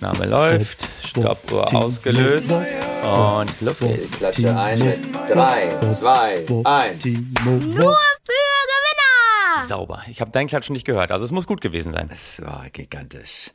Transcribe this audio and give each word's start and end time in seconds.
Name 0.00 0.26
läuft, 0.26 0.78
Stoppuhr 1.06 1.74
ausgelöst 1.74 2.52
und 3.02 3.60
los 3.60 3.80
geht's. 3.80 4.04
Ich 4.04 4.10
klatsche 4.12 4.56
ein 4.56 4.78
mit 4.78 4.98
3, 5.28 5.68
2, 5.90 6.44
1. 6.64 7.04
Nur 7.04 7.96
für 8.22 8.44
Gewinner! 8.70 9.66
Sauber. 9.66 10.02
Ich 10.10 10.20
habe 10.20 10.30
deinen 10.30 10.46
Klatschen 10.46 10.74
nicht 10.74 10.84
gehört, 10.86 11.10
also 11.10 11.24
es 11.24 11.32
muss 11.32 11.46
gut 11.46 11.60
gewesen 11.60 11.92
sein. 11.92 12.08
Es 12.12 12.40
war 12.42 12.66
gigantisch. 12.72 13.50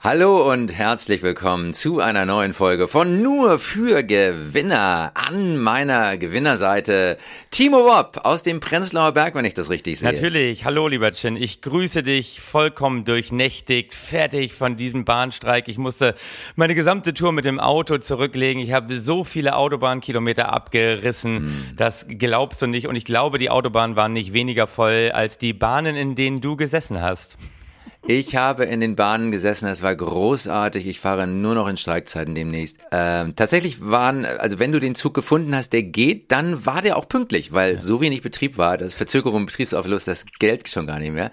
Hallo 0.00 0.50
und 0.50 0.72
herzlich 0.72 1.22
willkommen 1.22 1.72
zu 1.72 2.00
einer 2.00 2.26
neuen 2.26 2.52
Folge 2.52 2.88
von 2.88 3.22
Nur 3.22 3.58
für 3.58 4.02
Gewinner. 4.02 5.12
An 5.14 5.58
meiner 5.58 6.18
Gewinnerseite 6.18 7.18
Timo 7.52 7.84
Wopp 7.84 8.24
aus 8.24 8.42
dem 8.42 8.60
Prenzlauer 8.60 9.12
Berg, 9.12 9.34
wenn 9.34 9.44
ich 9.44 9.52
das 9.52 9.68
richtig 9.68 9.98
sehe. 9.98 10.10
Natürlich. 10.10 10.64
Hallo, 10.64 10.88
lieber 10.88 11.12
Chin. 11.12 11.36
Ich 11.36 11.60
grüße 11.60 12.02
dich 12.02 12.40
vollkommen 12.40 13.04
durchnächtigt, 13.04 13.92
fertig 13.92 14.54
von 14.54 14.76
diesem 14.76 15.04
Bahnstreik. 15.04 15.68
Ich 15.68 15.76
musste 15.76 16.14
meine 16.56 16.74
gesamte 16.74 17.12
Tour 17.12 17.30
mit 17.32 17.44
dem 17.44 17.60
Auto 17.60 17.98
zurücklegen. 17.98 18.62
Ich 18.62 18.72
habe 18.72 18.98
so 18.98 19.22
viele 19.22 19.54
Autobahnkilometer 19.54 20.50
abgerissen. 20.50 21.74
Das 21.76 22.06
glaubst 22.08 22.62
du 22.62 22.66
nicht. 22.66 22.86
Und 22.86 22.96
ich 22.96 23.04
glaube, 23.04 23.36
die 23.36 23.50
Autobahnen 23.50 23.96
waren 23.96 24.14
nicht 24.14 24.32
weniger 24.32 24.66
voll 24.66 25.10
als 25.12 25.36
die 25.36 25.52
Bahnen, 25.52 25.94
in 25.94 26.14
denen 26.14 26.40
du 26.40 26.56
gesessen 26.56 27.02
hast. 27.02 27.36
Ich 28.04 28.34
habe 28.34 28.64
in 28.64 28.80
den 28.80 28.96
Bahnen 28.96 29.30
gesessen, 29.30 29.68
es 29.68 29.82
war 29.82 29.94
großartig. 29.94 30.88
Ich 30.88 30.98
fahre 30.98 31.28
nur 31.28 31.54
noch 31.54 31.68
in 31.68 31.76
Streikzeiten 31.76 32.34
demnächst. 32.34 32.78
Ähm, 32.90 33.36
tatsächlich 33.36 33.80
waren, 33.80 34.24
also 34.24 34.58
wenn 34.58 34.72
du 34.72 34.80
den 34.80 34.96
Zug 34.96 35.14
gefunden 35.14 35.54
hast, 35.54 35.72
der 35.72 35.84
geht, 35.84 36.32
dann 36.32 36.66
war 36.66 36.82
der 36.82 36.96
auch 36.96 37.08
pünktlich, 37.08 37.52
weil 37.52 37.78
so 37.78 38.00
wenig 38.00 38.22
Betrieb 38.22 38.58
war, 38.58 38.76
das 38.76 38.94
Verzögerung, 38.94 39.46
Betriebsauflust, 39.46 40.08
das 40.08 40.26
Geld 40.40 40.68
schon 40.68 40.88
gar 40.88 40.98
nicht 40.98 41.12
mehr. 41.12 41.30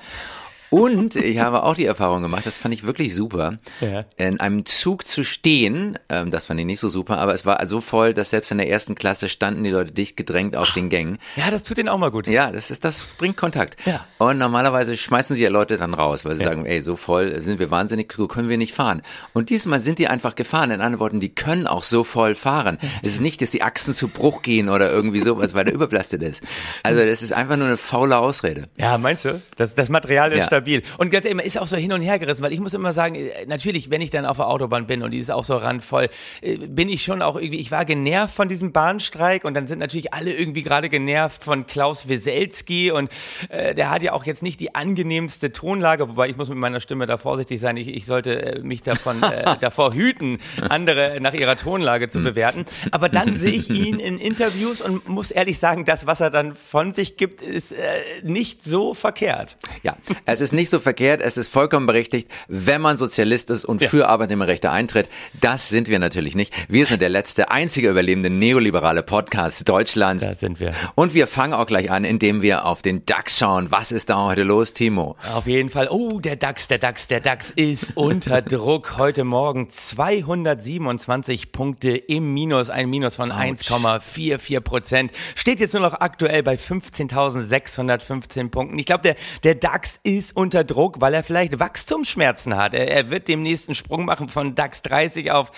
Und 0.69 1.15
ich 1.15 1.39
habe 1.39 1.63
auch 1.63 1.75
die 1.75 1.85
Erfahrung 1.85 2.21
gemacht, 2.21 2.45
das 2.45 2.57
fand 2.57 2.73
ich 2.73 2.85
wirklich 2.85 3.15
super, 3.15 3.57
Ja. 3.81 4.05
in 4.17 4.39
einem 4.39 4.65
Zug 4.65 5.07
zu 5.07 5.23
stehen, 5.23 5.97
ähm, 6.09 6.29
das 6.29 6.45
fand 6.47 6.59
ich 6.59 6.65
nicht 6.65 6.79
so 6.79 6.89
super, 6.89 7.17
aber 7.17 7.33
es 7.33 7.45
war 7.45 7.65
so 7.65 7.81
voll, 7.81 8.13
dass 8.13 8.29
selbst 8.29 8.51
in 8.51 8.59
der 8.59 8.69
ersten 8.69 8.93
Klasse 8.95 9.29
standen 9.29 9.63
die 9.63 9.71
Leute 9.71 9.91
dicht 9.91 10.15
gedrängt 10.15 10.55
auf 10.55 10.71
den 10.73 10.89
Gängen. 10.89 11.17
Ja, 11.35 11.49
das 11.49 11.63
tut 11.63 11.77
denen 11.77 11.89
auch 11.89 11.97
mal 11.97 12.11
gut. 12.11 12.27
Ja, 12.27 12.51
das 12.51 12.69
ist, 12.69 12.85
das 12.85 13.03
bringt 13.17 13.35
Kontakt. 13.35 13.77
Ja. 13.85 14.05
Und 14.19 14.37
normalerweise 14.37 14.95
schmeißen 14.95 15.35
sie 15.35 15.43
ja 15.43 15.49
Leute 15.49 15.77
dann 15.77 15.93
raus, 15.95 16.23
weil 16.25 16.35
sie 16.35 16.43
sagen, 16.43 16.65
ey, 16.67 16.81
so 16.81 16.95
voll 16.95 17.41
sind 17.43 17.57
wir 17.59 17.71
wahnsinnig, 17.71 18.07
können 18.09 18.49
wir 18.49 18.57
nicht 18.57 18.75
fahren. 18.75 19.01
Und 19.33 19.49
diesmal 19.49 19.79
sind 19.79 19.97
die 19.97 20.07
einfach 20.07 20.35
gefahren. 20.35 20.69
In 20.71 20.81
anderen 20.81 20.99
Worten, 20.99 21.19
die 21.19 21.33
können 21.33 21.65
auch 21.65 21.83
so 21.83 22.03
voll 22.03 22.35
fahren. 22.35 22.77
Es 23.01 23.13
ist 23.13 23.21
nicht, 23.21 23.41
dass 23.41 23.49
die 23.49 23.63
Achsen 23.63 23.93
zu 23.93 24.07
Bruch 24.07 24.43
gehen 24.43 24.69
oder 24.69 24.91
irgendwie 24.91 25.21
sowas, 25.21 25.55
weil 25.55 25.65
der 25.65 25.73
überbelastet 25.73 26.21
ist. 26.21 26.43
Also 26.83 27.03
das 27.03 27.23
ist 27.23 27.33
einfach 27.33 27.57
nur 27.57 27.67
eine 27.67 27.77
faule 27.77 28.17
Ausrede. 28.19 28.67
Ja, 28.77 28.97
meinst 28.99 29.25
du? 29.25 29.41
Das, 29.57 29.73
das 29.73 29.89
Material 29.89 30.31
ist 30.31 30.37
Ja. 30.39 30.45
stabil. 30.45 30.58
Und 30.97 31.11
ganz 31.11 31.25
ehrlich, 31.25 31.37
man 31.37 31.45
ist 31.45 31.57
auch 31.57 31.67
so 31.67 31.77
hin 31.77 31.93
und 31.93 32.01
her 32.01 32.19
gerissen, 32.19 32.43
weil 32.43 32.51
ich 32.51 32.59
muss 32.59 32.73
immer 32.73 32.93
sagen, 32.93 33.15
äh, 33.15 33.29
natürlich, 33.47 33.89
wenn 33.89 34.01
ich 34.01 34.11
dann 34.11 34.25
auf 34.25 34.37
der 34.37 34.47
Autobahn 34.47 34.87
bin 34.87 35.01
und 35.03 35.11
die 35.11 35.19
ist 35.19 35.31
auch 35.31 35.45
so 35.45 35.57
randvoll, 35.57 36.09
äh, 36.41 36.57
bin 36.57 36.89
ich 36.89 37.03
schon 37.03 37.21
auch 37.21 37.35
irgendwie, 37.35 37.59
ich 37.59 37.71
war 37.71 37.85
genervt 37.85 38.35
von 38.35 38.49
diesem 38.49 38.71
Bahnstreik 38.73 39.45
und 39.45 39.53
dann 39.53 39.67
sind 39.67 39.79
natürlich 39.79 40.13
alle 40.13 40.33
irgendwie 40.33 40.63
gerade 40.63 40.89
genervt 40.89 41.43
von 41.43 41.65
Klaus 41.65 42.09
Weselski 42.09 42.91
und 42.91 43.09
äh, 43.47 43.73
der 43.73 43.89
hat 43.89 44.03
ja 44.03 44.13
auch 44.13 44.25
jetzt 44.25 44.43
nicht 44.43 44.59
die 44.59 44.75
angenehmste 44.75 45.51
Tonlage, 45.53 46.09
wobei 46.09 46.27
ich 46.27 46.37
muss 46.37 46.49
mit 46.49 46.57
meiner 46.57 46.81
Stimme 46.81 47.05
da 47.05 47.17
vorsichtig 47.17 47.61
sein, 47.61 47.77
ich, 47.77 47.87
ich 47.87 48.05
sollte 48.05 48.57
äh, 48.57 48.59
mich 48.61 48.83
davon, 48.83 49.23
äh, 49.23 49.55
davor 49.61 49.93
hüten, 49.93 50.39
andere 50.67 51.19
nach 51.21 51.33
ihrer 51.33 51.55
Tonlage 51.55 52.09
Hm. 52.09 52.11
zu 52.11 52.23
bewerten. 52.23 52.65
Aber 52.91 53.09
dann 53.09 53.39
sehe 53.39 53.53
ich 53.53 53.69
ihn 53.69 53.99
in 53.99 54.19
Interviews 54.19 54.81
und 54.81 55.07
muss 55.07 55.31
ehrlich 55.31 55.59
sagen, 55.59 55.85
das, 55.85 56.05
was 56.05 56.21
er 56.21 56.29
dann 56.29 56.55
von 56.55 56.93
sich 56.93 57.17
gibt, 57.17 57.41
ist 57.41 57.71
äh, 57.71 57.77
nicht 58.23 58.63
so 58.63 58.93
verkehrt. 58.93 59.57
Ja, 59.83 59.95
es 60.25 60.41
ist 60.41 60.48
nicht 60.53 60.69
so 60.69 60.79
verkehrt, 60.79 61.21
es 61.21 61.37
ist 61.37 61.51
vollkommen 61.51 61.85
berechtigt, 61.85 62.29
wenn 62.47 62.81
man 62.81 62.97
Sozialist 62.97 63.49
ist 63.49 63.65
und 63.65 63.81
Ja. 63.81 63.89
für 63.89 64.07
Arbeitnehmerrechte 64.07 64.71
eintritt. 64.71 65.09
Das 65.39 65.69
sind 65.69 65.87
wir 65.87 65.99
natürlich 65.99 66.35
nicht. 66.35 66.53
Wir 66.67 66.85
sind 66.85 67.01
der 67.01 67.09
letzte, 67.09 67.51
einzige 67.51 67.89
überlebende 67.89 68.29
neoliberale 68.29 69.03
Podcast 69.03 69.67
Deutschlands. 69.67 70.23
Da 70.23 70.35
sind 70.35 70.59
wir. 70.59 70.73
Und 70.95 71.13
wir 71.13 71.27
fangen 71.27 71.53
auch 71.53 71.65
gleich 71.67 71.91
an, 71.91 72.03
indem 72.03 72.41
wir 72.41 72.65
auf 72.65 72.81
den 72.81 73.05
DAX 73.05 73.37
schauen. 73.39 73.71
Was 73.71 73.91
ist 73.91 74.09
da 74.09 74.25
heute 74.25 74.43
los, 74.43 74.73
Timo? 74.73 75.15
Auf 75.33 75.47
jeden 75.47 75.69
Fall. 75.69 75.87
Oh, 75.89 76.19
der 76.19 76.35
DAX, 76.35 76.67
der 76.67 76.77
DAX, 76.77 77.07
der 77.07 77.19
DAX 77.21 77.51
ist 77.51 77.95
unter 77.95 78.41
Druck. 78.49 78.97
Heute 78.97 79.23
Morgen 79.23 79.69
227 79.69 81.51
Punkte 81.51 81.91
im 81.97 82.33
Minus, 82.33 82.69
ein 82.69 82.89
Minus 82.89 83.15
von 83.15 83.31
1,44 83.31 84.59
Prozent. 84.61 85.11
Steht 85.35 85.59
jetzt 85.59 85.73
nur 85.73 85.81
noch 85.81 85.93
aktuell 85.99 86.43
bei 86.43 86.55
15.615 86.55 88.49
Punkten. 88.49 88.77
Ich 88.79 88.85
glaube, 88.85 89.01
der, 89.03 89.15
der 89.43 89.55
DAX 89.55 89.99
ist 90.03 90.35
unter 90.39 90.63
Druck, 90.63 91.01
weil 91.01 91.13
er 91.13 91.23
vielleicht 91.23 91.59
Wachstumsschmerzen 91.59 92.55
hat. 92.55 92.73
Er, 92.73 92.89
er 92.89 93.09
wird 93.09 93.27
demnächst 93.27 93.67
einen 93.67 93.75
Sprung 93.75 94.05
machen 94.05 94.29
von 94.29 94.55
DAX 94.55 94.81
30 94.81 95.31
auf 95.31 95.51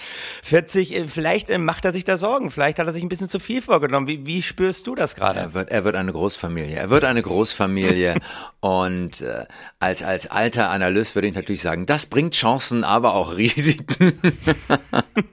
40. 0.44 0.96
Äh, 0.96 1.08
Vielleicht 1.08 1.50
äh, 1.50 1.58
macht 1.58 1.86
er 1.86 1.94
sich 1.94 2.04
da 2.04 2.18
Sorgen. 2.18 2.50
Vielleicht 2.50 2.80
hat 2.80 2.88
er 2.88 2.94
sich 2.94 3.04
ein 3.04 3.10
bisschen 3.10 3.30
zu 3.30 3.40
viel 3.40 3.62
vorgenommen. 3.62 4.08
Wie, 4.08 4.26
wie 4.26 4.42
spürst 4.42 4.88
du 4.88 4.96
das 4.96 5.16
gerade? 5.16 5.40
Er 5.40 5.54
wird, 5.54 5.70
er 5.70 5.84
wird 5.84 5.96
eine 5.96 6.12
Großfamilie. 6.12 6.76
Er 6.76 6.90
wird 6.90 7.04
eine 7.04 7.22
Großfamilie. 7.22 8.16
und 8.60 9.22
äh, 9.22 9.46
als, 9.80 10.04
als 10.04 10.30
alter 10.30 10.70
Analyst 10.70 11.16
würde 11.16 11.28
ich 11.28 11.36
natürlich 11.36 11.62
sagen, 11.62 11.86
das 11.86 12.08
bringt 12.08 12.34
Chancen, 12.34 12.84
aber 12.84 13.14
auch 13.14 13.38
Risiken. 13.38 14.20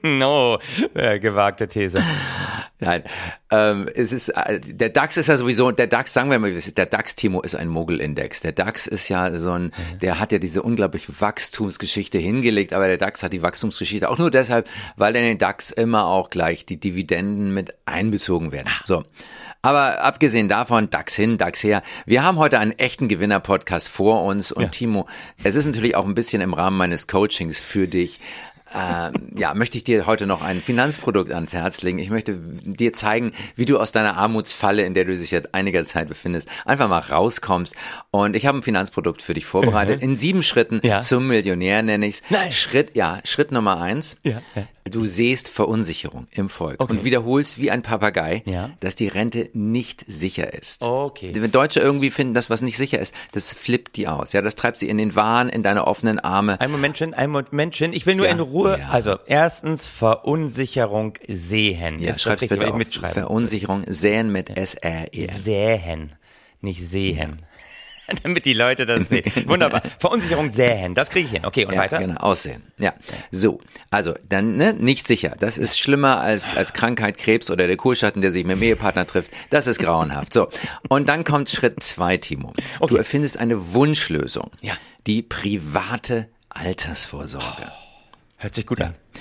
No, 0.02 0.58
äh, 0.94 1.18
gewagte 1.18 1.68
These. 1.68 2.02
Nein, 2.80 3.02
ähm, 3.50 3.88
es 3.92 4.12
ist 4.12 4.28
äh, 4.28 4.60
der 4.60 4.90
DAX 4.90 5.16
ist 5.16 5.28
ja 5.28 5.36
sowieso 5.36 5.72
der 5.72 5.88
DAX, 5.88 6.12
sagen 6.12 6.30
wir 6.30 6.38
mal, 6.38 6.52
der 6.52 6.86
DAX 6.86 7.16
Timo 7.16 7.40
ist 7.40 7.56
ein 7.56 7.68
Mogelindex. 7.68 8.40
Der 8.40 8.52
DAX 8.52 8.86
ist 8.86 9.08
ja 9.08 9.36
so 9.36 9.50
ein, 9.50 9.72
der 10.00 10.20
hat 10.20 10.30
ja 10.30 10.38
diese 10.38 10.62
unglaubliche 10.62 11.12
Wachstumsgeschichte 11.20 12.18
hingelegt, 12.18 12.72
aber 12.72 12.86
der 12.86 12.98
DAX 12.98 13.24
hat 13.24 13.32
die 13.32 13.42
Wachstumsgeschichte 13.42 14.08
auch 14.08 14.18
nur 14.18 14.30
deshalb, 14.30 14.68
weil 14.96 15.16
in 15.16 15.24
den 15.24 15.38
DAX 15.38 15.72
immer 15.72 16.06
auch 16.06 16.30
gleich 16.30 16.66
die 16.66 16.78
Dividenden 16.78 17.52
mit 17.52 17.74
einbezogen 17.84 18.52
werden. 18.52 18.68
So. 18.86 19.04
Aber 19.60 20.02
abgesehen 20.02 20.48
davon, 20.48 20.88
DAX 20.88 21.16
hin, 21.16 21.36
DAX 21.36 21.64
her. 21.64 21.82
Wir 22.06 22.22
haben 22.22 22.38
heute 22.38 22.60
einen 22.60 22.78
echten 22.78 23.08
Gewinner-Podcast 23.08 23.88
vor 23.88 24.22
uns 24.24 24.52
und 24.52 24.62
Ja. 24.62 24.68
Timo, 24.68 25.08
es 25.42 25.56
ist 25.56 25.66
natürlich 25.66 25.96
auch 25.96 26.06
ein 26.06 26.14
bisschen 26.14 26.40
im 26.42 26.54
Rahmen 26.54 26.76
meines 26.76 27.08
Coachings 27.08 27.58
für 27.58 27.88
dich. 27.88 28.20
Ähm, 28.74 29.30
ja, 29.36 29.54
möchte 29.54 29.78
ich 29.78 29.84
dir 29.84 30.06
heute 30.06 30.26
noch 30.26 30.42
ein 30.42 30.60
Finanzprodukt 30.60 31.32
ans 31.32 31.54
Herz 31.54 31.82
legen. 31.82 31.98
Ich 31.98 32.10
möchte 32.10 32.38
dir 32.38 32.92
zeigen, 32.92 33.32
wie 33.56 33.64
du 33.64 33.78
aus 33.78 33.92
deiner 33.92 34.16
Armutsfalle, 34.16 34.82
in 34.82 34.94
der 34.94 35.04
du 35.04 35.16
dich 35.16 35.30
seit 35.30 35.54
einiger 35.54 35.84
Zeit 35.84 36.08
befindest, 36.08 36.48
einfach 36.64 36.88
mal 36.88 36.98
rauskommst. 36.98 37.74
Und 38.10 38.36
ich 38.36 38.46
habe 38.46 38.58
ein 38.58 38.62
Finanzprodukt 38.62 39.22
für 39.22 39.34
dich 39.34 39.46
vorbereitet. 39.46 40.02
In 40.02 40.16
sieben 40.16 40.42
Schritten 40.42 40.80
Ja. 40.82 41.00
zum 41.00 41.26
Millionär 41.26 41.82
nenne 41.82 42.06
ich's. 42.06 42.22
Nein. 42.30 42.52
Schritt, 42.52 42.94
ja, 42.94 43.20
Schritt 43.24 43.52
Nummer 43.52 43.80
eins. 43.80 44.16
Ja, 44.22 44.38
ja. 44.54 44.66
Du 44.90 45.06
siehst 45.06 45.48
Verunsicherung 45.48 46.26
im 46.30 46.48
Volk 46.48 46.80
Okay. 46.80 46.92
und 46.92 47.04
wiederholst 47.04 47.58
wie 47.58 47.70
ein 47.70 47.82
Papagei, 47.82 48.42
Ja. 48.46 48.70
dass 48.80 48.94
die 48.94 49.08
Rente 49.08 49.50
nicht 49.52 50.04
sicher 50.06 50.52
ist. 50.52 50.82
Okay. 50.82 51.32
Wenn 51.34 51.50
Deutsche 51.52 51.80
irgendwie 51.80 52.10
finden, 52.10 52.34
dass 52.34 52.50
was 52.50 52.62
nicht 52.62 52.76
sicher 52.76 52.98
ist, 52.98 53.14
das 53.32 53.52
flippt 53.52 53.96
die 53.96 54.08
aus. 54.08 54.32
Ja, 54.32 54.42
das 54.42 54.54
treibt 54.54 54.78
sie 54.78 54.88
in 54.88 54.98
den 54.98 55.14
Wahn, 55.14 55.48
in 55.48 55.62
deine 55.62 55.86
offenen 55.86 56.18
Arme. 56.18 56.60
Ein 56.60 56.70
Momentchen, 56.70 57.14
ein 57.14 57.30
Momentchen. 57.30 57.92
Ich 57.92 58.06
will 58.06 58.14
nur 58.14 58.26
Ja, 58.26 58.32
in 58.32 58.40
Ruhe. 58.40 58.78
ja. 58.78 58.88
Also 58.90 59.16
erstens 59.26 59.86
Verunsicherung 59.86 61.14
sehen. 61.26 62.00
Ja, 62.00 62.12
richtig, 62.12 62.48
bitte 62.50 62.68
auf. 62.70 62.76
mitschreiben? 62.76 63.14
Verunsicherung 63.14 63.84
säen 63.86 64.30
mit 64.30 64.50
S-R-E. 64.56 65.28
Sähen, 65.28 66.12
nicht 66.60 66.82
sehen. 66.86 67.42
Damit 68.22 68.44
die 68.44 68.52
Leute 68.52 68.86
das 68.86 69.08
sehen. 69.08 69.30
Wunderbar. 69.46 69.82
Verunsicherung 69.98 70.52
sähen. 70.52 70.94
Das 70.94 71.10
kriege 71.10 71.26
ich 71.26 71.32
hin. 71.32 71.44
Okay, 71.44 71.64
und 71.66 71.74
Ja, 71.74 71.80
weiter? 71.80 71.98
genau, 71.98 72.16
aussehen. 72.20 72.62
Ja. 72.78 72.94
So, 73.30 73.60
also 73.90 74.14
dann 74.28 74.56
ne, 74.56 74.72
nicht 74.74 75.06
sicher. 75.06 75.34
Das 75.38 75.58
ist 75.58 75.78
schlimmer 75.78 76.20
als, 76.20 76.56
als 76.56 76.72
Krankheit, 76.72 77.18
Krebs 77.18 77.50
oder 77.50 77.66
der 77.66 77.76
Kurschatten, 77.76 78.22
der 78.22 78.32
sich 78.32 78.44
mit 78.44 78.56
dem 78.56 78.62
Ehepartner 78.62 79.06
trifft. 79.06 79.30
Das 79.50 79.66
ist 79.66 79.78
grauenhaft. 79.78 80.32
So, 80.32 80.48
und 80.88 81.08
dann 81.08 81.24
kommt 81.24 81.50
Schritt 81.50 81.82
zwei, 81.82 82.16
Timo. 82.16 82.52
Du 82.86 82.96
erfindest 82.96 83.38
eine 83.38 83.74
Wunschlösung. 83.74 84.50
Ja. 84.60 84.74
Die 85.06 85.22
private 85.22 86.28
Altersvorsorge. 86.48 87.70
Hört 88.36 88.54
sich 88.54 88.66
gut 88.66 88.80
an. 88.80 88.94
Ja. 89.14 89.20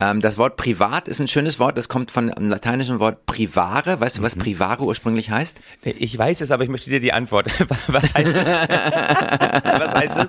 Ähm, 0.00 0.20
das 0.20 0.38
Wort 0.38 0.56
privat 0.56 1.08
ist 1.08 1.20
ein 1.20 1.26
schönes 1.26 1.58
Wort. 1.58 1.76
Das 1.76 1.88
kommt 1.88 2.12
von 2.12 2.28
dem 2.28 2.48
lateinischen 2.48 3.00
Wort 3.00 3.26
privare. 3.26 3.98
Weißt 3.98 4.18
du, 4.18 4.22
was 4.22 4.36
privare 4.36 4.84
ursprünglich 4.84 5.30
heißt? 5.30 5.60
Ich 5.82 6.16
weiß 6.16 6.40
es, 6.40 6.52
aber 6.52 6.62
ich 6.62 6.68
möchte 6.68 6.88
dir 6.88 7.00
die 7.00 7.12
Antwort. 7.12 7.48
Was 7.88 8.14
heißt 8.14 8.28
es? 8.28 8.34
Was 9.64 9.94
heißt 9.94 10.16
es? 10.18 10.26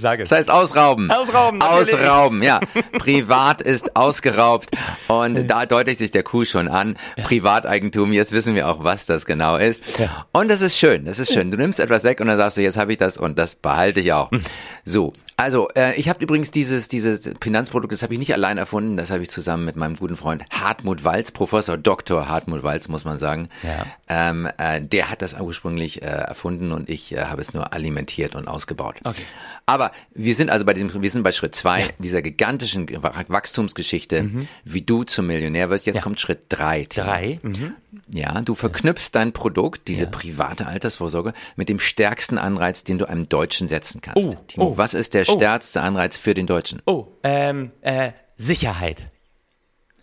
Sag 0.00 0.20
es. 0.20 0.28
Das 0.28 0.38
heißt 0.38 0.50
ausrauben. 0.50 1.10
Ausrauben, 1.10 1.58
natürlich. 1.58 1.94
Ausrauben, 1.94 2.42
ja. 2.44 2.60
Privat 2.98 3.60
ist 3.60 3.96
ausgeraubt 3.96 4.70
und 5.08 5.48
da 5.48 5.66
deutet 5.66 5.98
sich 5.98 6.12
der 6.12 6.22
Kuh 6.22 6.44
schon 6.44 6.68
an. 6.68 6.96
Privateigentum, 7.24 8.12
jetzt 8.12 8.30
wissen 8.30 8.54
wir 8.54 8.68
auch, 8.68 8.84
was 8.84 9.06
das 9.06 9.26
genau 9.26 9.56
ist. 9.56 9.82
Und 10.32 10.48
das 10.48 10.62
ist 10.62 10.78
schön, 10.78 11.06
das 11.06 11.18
ist 11.18 11.32
schön. 11.32 11.50
Du 11.50 11.56
nimmst 11.56 11.80
etwas 11.80 12.04
weg 12.04 12.20
und 12.20 12.28
dann 12.28 12.38
sagst 12.38 12.56
du, 12.56 12.62
jetzt 12.62 12.76
habe 12.76 12.92
ich 12.92 12.98
das 12.98 13.16
und 13.16 13.36
das 13.36 13.56
behalte 13.56 13.98
ich 13.98 14.12
auch. 14.12 14.30
Hm. 14.30 14.42
So, 14.84 15.12
Also, 15.36 15.68
äh, 15.74 15.94
ich 15.96 16.08
habe 16.08 16.22
übrigens 16.22 16.50
dieses, 16.50 16.88
dieses 16.88 17.30
Finanzprodukt, 17.40 17.92
das 17.92 18.02
habe 18.02 18.12
ich 18.12 18.18
nicht 18.18 18.32
allein 18.34 18.58
erfunden, 18.58 18.96
das 18.96 19.10
habe 19.10 19.22
ich 19.22 19.30
zusammen 19.30 19.64
mit 19.64 19.76
meinem 19.76 19.96
guten 19.96 20.16
Freund 20.16 20.44
Hartmut 20.50 21.04
Walz, 21.04 21.30
Professor 21.32 21.76
Dr. 21.76 22.28
Hartmut 22.28 22.62
Walz, 22.62 22.88
muss 22.88 23.04
man 23.04 23.18
sagen. 23.18 23.48
Ja. 23.62 23.86
Ähm, 24.08 24.48
äh, 24.58 24.80
der 24.80 25.10
hat 25.10 25.22
das 25.22 25.34
ursprünglich 25.38 26.02
äh, 26.02 26.06
erfunden 26.06 26.70
und 26.72 26.88
ich 26.90 27.12
äh, 27.12 27.24
habe 27.24 27.40
es 27.40 27.54
nur 27.54 27.72
alimentiert 27.72 28.34
und 28.34 28.46
ausgebaut. 28.46 28.96
Okay. 29.04 29.22
Aber 29.64 29.92
wir 30.14 30.34
sind 30.34 30.50
also 30.50 30.64
bei 30.64 30.74
diesem, 30.74 31.02
wir 31.02 31.10
sind 31.10 31.22
bei 31.22 31.32
Schritt 31.32 31.54
zwei 31.54 31.88
dieser 31.98 32.20
gigantischen 32.20 32.86
Wachstumsgeschichte, 32.92 34.28
wie 34.64 34.82
du 34.82 35.04
zum 35.04 35.26
Millionär 35.26 35.70
wirst. 35.70 35.86
Jetzt 35.86 35.94
Mhm. 35.96 35.98
Ja. 35.98 36.02
kommt 36.02 36.20
Schritt 36.20 36.40
drei. 36.48 36.84
Timo. 36.84 37.06
Drei. 37.06 37.40
Mhm. 37.42 37.74
Ja, 38.08 38.40
du 38.42 38.54
verknüpfst 38.54 39.10
dein 39.12 39.32
Produkt, 39.32 39.88
diese 39.88 40.06
private 40.06 40.66
Altersvorsorge, 40.66 41.32
mit 41.56 41.68
dem 41.68 41.78
stärksten 41.78 42.38
Anreiz, 42.38 42.84
den 42.84 42.98
du 42.98 43.08
einem 43.08 43.28
Deutschen 43.28 43.68
setzen 43.68 44.00
kannst. 44.00 44.16
Oh, 44.28 44.34
Timo, 44.48 44.66
oh, 44.66 44.76
was 44.78 44.94
ist 44.94 45.14
der 45.14 45.21
oh. 45.28 45.36
stärkste 45.36 45.80
Anreiz 45.80 46.16
für 46.16 46.34
den 46.34 46.46
Deutschen? 46.46 46.82
Oh, 46.86 47.06
ähm, 47.22 47.72
äh, 47.80 48.12
Sicherheit. 48.36 49.02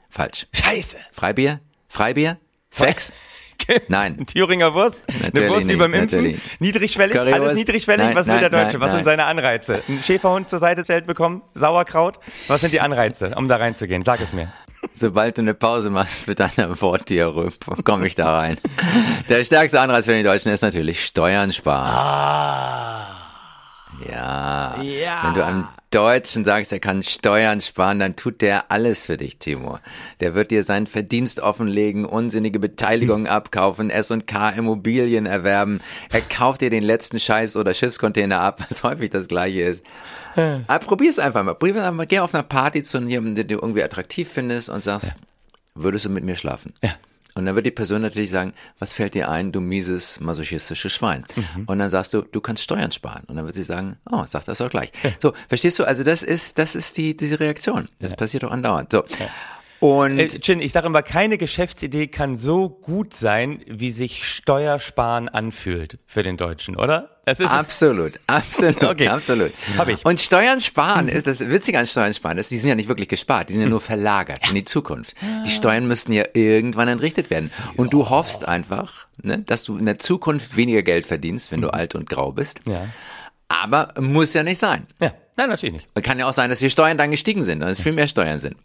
Falsch. 0.10 0.48
Scheiße. 0.54 0.98
Freibier? 1.12 1.60
Freibier? 1.88 2.38
Sex? 2.69 3.13
Nein. 3.88 4.25
Thüringer 4.33 4.74
Wurst? 4.74 5.04
Eine 5.07 5.19
Natürlich 5.25 5.50
Wurst 5.50 5.62
wie 5.62 5.66
nicht, 5.68 5.80
beim 5.80 5.94
Impfen? 5.94 6.19
natürlich. 6.19 6.42
Niedrigschwellig? 6.60 7.16
Currywurst? 7.16 7.42
Alles 7.42 7.57
niedrigschwellig? 7.57 8.06
Nein, 8.06 8.16
Was 8.16 8.27
will 8.27 8.33
nein, 8.36 8.42
der 8.42 8.50
Deutsche? 8.50 8.77
nein, 8.77 8.81
Was 8.81 8.92
sind 8.94 9.06
seine 9.06 9.25
Anreize? 9.25 9.83
Ein 9.88 10.01
Schäferhund 10.04 10.50
zur 10.50 10.60
Seite 10.60 10.83
stellt 10.83 11.06
bekommen? 11.06 11.42
Sauerkraut? 11.54 12.19
Was 12.48 12.62
sind 12.62 12.74
die 12.74 12.81
Anreize, 12.81 13.33
um 13.36 13.48
da 13.48 13.57
reinzugehen? 13.57 14.04
Sag 14.04 14.22
es 14.22 14.33
mir. 14.33 14.51
Sobald 14.95 15.38
du 15.38 15.42
eine 15.42 15.54
Pause 15.54 15.89
machst 15.89 16.27
mit 16.27 16.39
deiner 16.39 16.80
Wortdiarrhoe, 16.81 17.51
komme 17.83 18.07
ich 18.07 18.15
da 18.15 18.38
rein. 18.38 18.57
Der 19.27 19.44
stärkste 19.44 19.81
Anreiz 19.81 20.06
für 20.06 20.13
den 20.13 20.24
Deutschen 20.24 20.54
ist 20.54 20.62
natürlich 20.62 21.06
Steuern 21.06 21.51
sparen. 21.51 21.88
Ah. 21.88 23.28
Ja. 24.07 24.81
Ja. 24.81 25.24
Wenn 25.24 25.34
du 25.34 25.46
einem 25.46 25.68
Deutschen 25.92 26.46
sagst, 26.46 26.72
er 26.72 26.80
kann 26.80 27.01
Steuern 27.01 27.62
sparen, 27.62 28.00
dann 28.00 28.16
tut 28.16 28.42
der 28.42 28.72
alles 28.72 29.06
für 29.06 29.18
dich, 29.18 29.40
Timo. 29.40 29.80
Der 30.19 30.36
wird 30.36 30.51
dir 30.51 30.63
seinen 30.63 30.88
Verdienst 30.88 31.40
offenlegen, 31.40 32.06
unsinnige 32.06 32.60
Beteiligungen 32.60 33.28
abkaufen, 33.28 33.90
S&K 33.90 34.50
Immobilien 34.51 35.25
erwerben. 35.25 35.81
Er 36.12 36.22
kauft 36.22 36.62
dir 36.62 36.69
den 36.69 36.84
letzten 36.84 37.19
Scheiß 37.19 37.56
oder 37.56 37.74
Schiffscontainer 37.74 38.40
ab, 38.40 38.63
was 38.69 38.84
häufig 38.84 39.10
das 39.10 39.28
gleiche 39.28 39.62
ist. 39.62 39.84
Aber 40.36 40.86
probier's 40.86 41.19
einfach 41.19 41.44
mal. 41.44 41.56
Probier's 41.56 41.78
einfach 41.78 41.94
mal. 41.94 42.07
Geh 42.07 42.19
auf 42.19 42.34
einer 42.34 42.44
Party 42.44 42.84
zu 42.84 43.00
jemandem, 43.00 43.36
den 43.36 43.48
du 43.48 43.56
irgendwie 43.56 43.84
attraktiv 43.84 44.30
findest 44.30 44.69
und 44.69 44.84
sagst, 44.84 45.16
würdest 45.75 46.06
du 46.06 46.10
mit 46.10 46.24
mir 46.24 46.36
schlafen? 46.36 46.74
Ja. 46.84 46.92
Und 47.39 47.45
dann 47.45 47.56
wird 47.56 47.65
die 47.65 47.71
Person 47.71 48.01
natürlich 48.01 48.30
sagen, 48.30 48.53
was 48.77 48.94
fällt 48.94 49.13
dir 49.13 49.30
ein, 49.30 49.51
du 49.51 49.62
mieses 49.62 50.19
masochistisches 50.19 50.91
Schwein? 50.91 51.24
Mhm. 51.36 51.63
Und 51.65 51.80
dann 51.80 51.89
sagst 51.89 52.13
du, 52.13 52.21
du 52.21 52.41
kannst 52.41 52.63
Steuern 52.63 52.91
sparen. 52.91 53.24
Und 53.27 53.38
dann 53.38 53.45
wird 53.45 53.56
sie 53.56 53.63
sagen, 53.63 53.97
oh, 54.12 54.24
sag 54.27 54.44
das 54.45 54.57
doch 54.57 54.69
gleich. 54.69 54.91
So, 55.21 55.33
verstehst 55.47 55.80
du? 55.80 55.86
Also 55.86 56.03
das 56.03 56.21
ist, 56.21 56.59
das 56.59 56.75
ist 56.75 56.97
die, 56.97 57.15
diese 57.15 57.39
Reaktion. 57.39 57.88
Das 58.00 58.15
passiert 58.15 58.44
doch 58.44 58.51
andauernd. 58.51 58.91
So. 58.91 59.03
Und 59.79 60.19
Äh, 60.19 60.27
Chin, 60.27 60.59
ich 60.61 60.73
sage 60.73 60.87
immer, 60.87 61.01
keine 61.03 61.37
Geschäftsidee 61.37 62.07
kann 62.07 62.35
so 62.35 62.67
gut 62.69 63.13
sein, 63.13 63.61
wie 63.67 63.91
sich 63.91 64.27
Steuersparen 64.27 65.29
anfühlt 65.29 65.99
für 66.05 66.21
den 66.21 66.35
Deutschen, 66.35 66.75
oder? 66.75 67.21
Absolut, 67.25 68.19
absolut, 68.27 68.83
Okay. 68.83 69.07
absolut. 69.07 69.51
Hab 69.77 69.87
ich. 69.87 70.03
Und 70.03 70.19
Steuern 70.19 70.59
sparen 70.59 71.07
ist 71.07 71.27
das 71.27 71.39
Witzige 71.47 71.79
an 71.79 71.85
Steuern 71.87 72.13
sparen 72.13 72.37
ist, 72.39 72.51
die 72.51 72.57
sind 72.57 72.69
ja 72.69 72.75
nicht 72.75 72.89
wirklich 72.89 73.07
gespart, 73.07 73.49
die 73.49 73.53
sind 73.53 73.61
ja 73.61 73.69
nur 73.69 73.79
verlagert 73.81 74.39
in 74.49 74.55
die 74.55 74.65
Zukunft. 74.65 75.13
Die 75.45 75.51
Steuern 75.51 75.87
müssten 75.87 76.11
ja 76.11 76.23
irgendwann 76.33 76.87
entrichtet 76.87 77.29
werden. 77.29 77.51
Und 77.77 77.93
du 77.93 78.09
hoffst 78.09 78.47
einfach, 78.47 79.05
ne, 79.21 79.39
dass 79.39 79.63
du 79.63 79.77
in 79.77 79.85
der 79.85 79.99
Zukunft 79.99 80.57
weniger 80.57 80.81
Geld 80.81 81.05
verdienst, 81.05 81.51
wenn 81.51 81.61
du 81.61 81.69
alt 81.71 81.95
und 81.95 82.09
grau 82.09 82.31
bist. 82.31 82.61
ja. 82.65 82.85
Aber 83.51 83.95
muss 83.99 84.35
ja 84.35 84.43
nicht 84.43 84.59
sein. 84.59 84.85
Ja, 85.01 85.11
nein, 85.35 85.49
natürlich 85.49 85.73
nicht. 85.73 85.87
Und 85.95 86.03
kann 86.05 86.19
ja 86.19 86.29
auch 86.29 86.33
sein, 86.33 86.51
dass 86.51 86.59
die 86.59 86.69
Steuern 86.69 86.99
dann 86.99 87.09
gestiegen 87.09 87.43
sind 87.43 87.63
und 87.63 87.67
es 87.69 87.81
viel 87.81 87.93
mehr 87.93 88.07
Steuern 88.07 88.37
sind. 88.37 88.55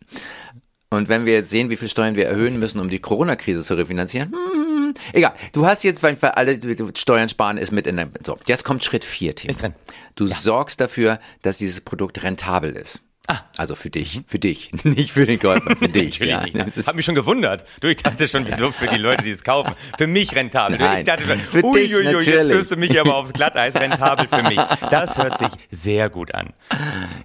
Und 0.94 1.08
wenn 1.08 1.26
wir 1.26 1.34
jetzt 1.34 1.50
sehen, 1.50 1.70
wie 1.70 1.76
viel 1.76 1.88
Steuern 1.88 2.16
wir 2.16 2.26
erhöhen 2.26 2.58
müssen, 2.58 2.80
um 2.80 2.88
die 2.88 2.98
Corona-Krise 2.98 3.62
zu 3.62 3.74
refinanzieren, 3.74 4.32
hm, 4.32 4.94
egal. 5.12 5.34
Du 5.52 5.66
hast 5.66 5.84
jetzt, 5.84 6.02
weil 6.02 6.16
alle 6.20 6.58
Steuern 6.96 7.28
sparen 7.28 7.58
ist 7.58 7.72
mit 7.72 7.86
in 7.86 7.96
der, 7.96 8.08
so. 8.24 8.38
Jetzt 8.46 8.64
kommt 8.64 8.84
Schritt 8.84 9.04
vier, 9.04 9.34
Tim. 9.34 9.50
Ist 9.50 9.62
drin. 9.62 9.74
Du 10.14 10.26
sorgst 10.26 10.80
dafür, 10.80 11.18
dass 11.42 11.58
dieses 11.58 11.80
Produkt 11.80 12.22
rentabel 12.22 12.72
ist. 12.72 13.02
Ah. 13.26 13.38
Also 13.56 13.74
für 13.74 13.88
dich, 13.88 14.20
für 14.26 14.38
dich, 14.38 14.70
nicht 14.84 15.12
für 15.12 15.24
den 15.24 15.38
Käufer, 15.38 15.76
für 15.76 15.88
dich. 15.88 16.18
Ja. 16.18 16.42
nicht. 16.44 16.56
Das 16.58 16.86
Hab 16.86 16.94
mich 16.94 17.06
schon 17.06 17.14
gewundert. 17.14 17.64
Du, 17.80 17.88
ich 17.88 17.96
dachte 17.96 18.28
schon, 18.28 18.46
wieso 18.46 18.70
für 18.70 18.86
die 18.86 18.98
Leute, 18.98 19.24
die 19.24 19.30
es 19.30 19.42
kaufen. 19.42 19.72
Für 19.96 20.06
mich 20.06 20.34
rentabel. 20.34 20.76
Nein, 20.76 20.98
ich 20.98 21.04
dachte 21.04 21.24
schon, 21.24 21.38
für 21.38 21.62
dich 21.62 21.94
uiuiui, 21.94 22.04
jetzt 22.04 22.26
natürlich. 22.26 22.52
führst 22.52 22.70
du 22.72 22.76
mich 22.76 23.00
aber 23.00 23.16
aufs 23.16 23.32
Glatteis. 23.32 23.74
Rentabel 23.76 24.28
für 24.28 24.42
mich. 24.42 24.60
Das 24.90 25.16
hört 25.16 25.38
sich 25.38 25.48
sehr 25.70 26.10
gut 26.10 26.34
an. 26.34 26.52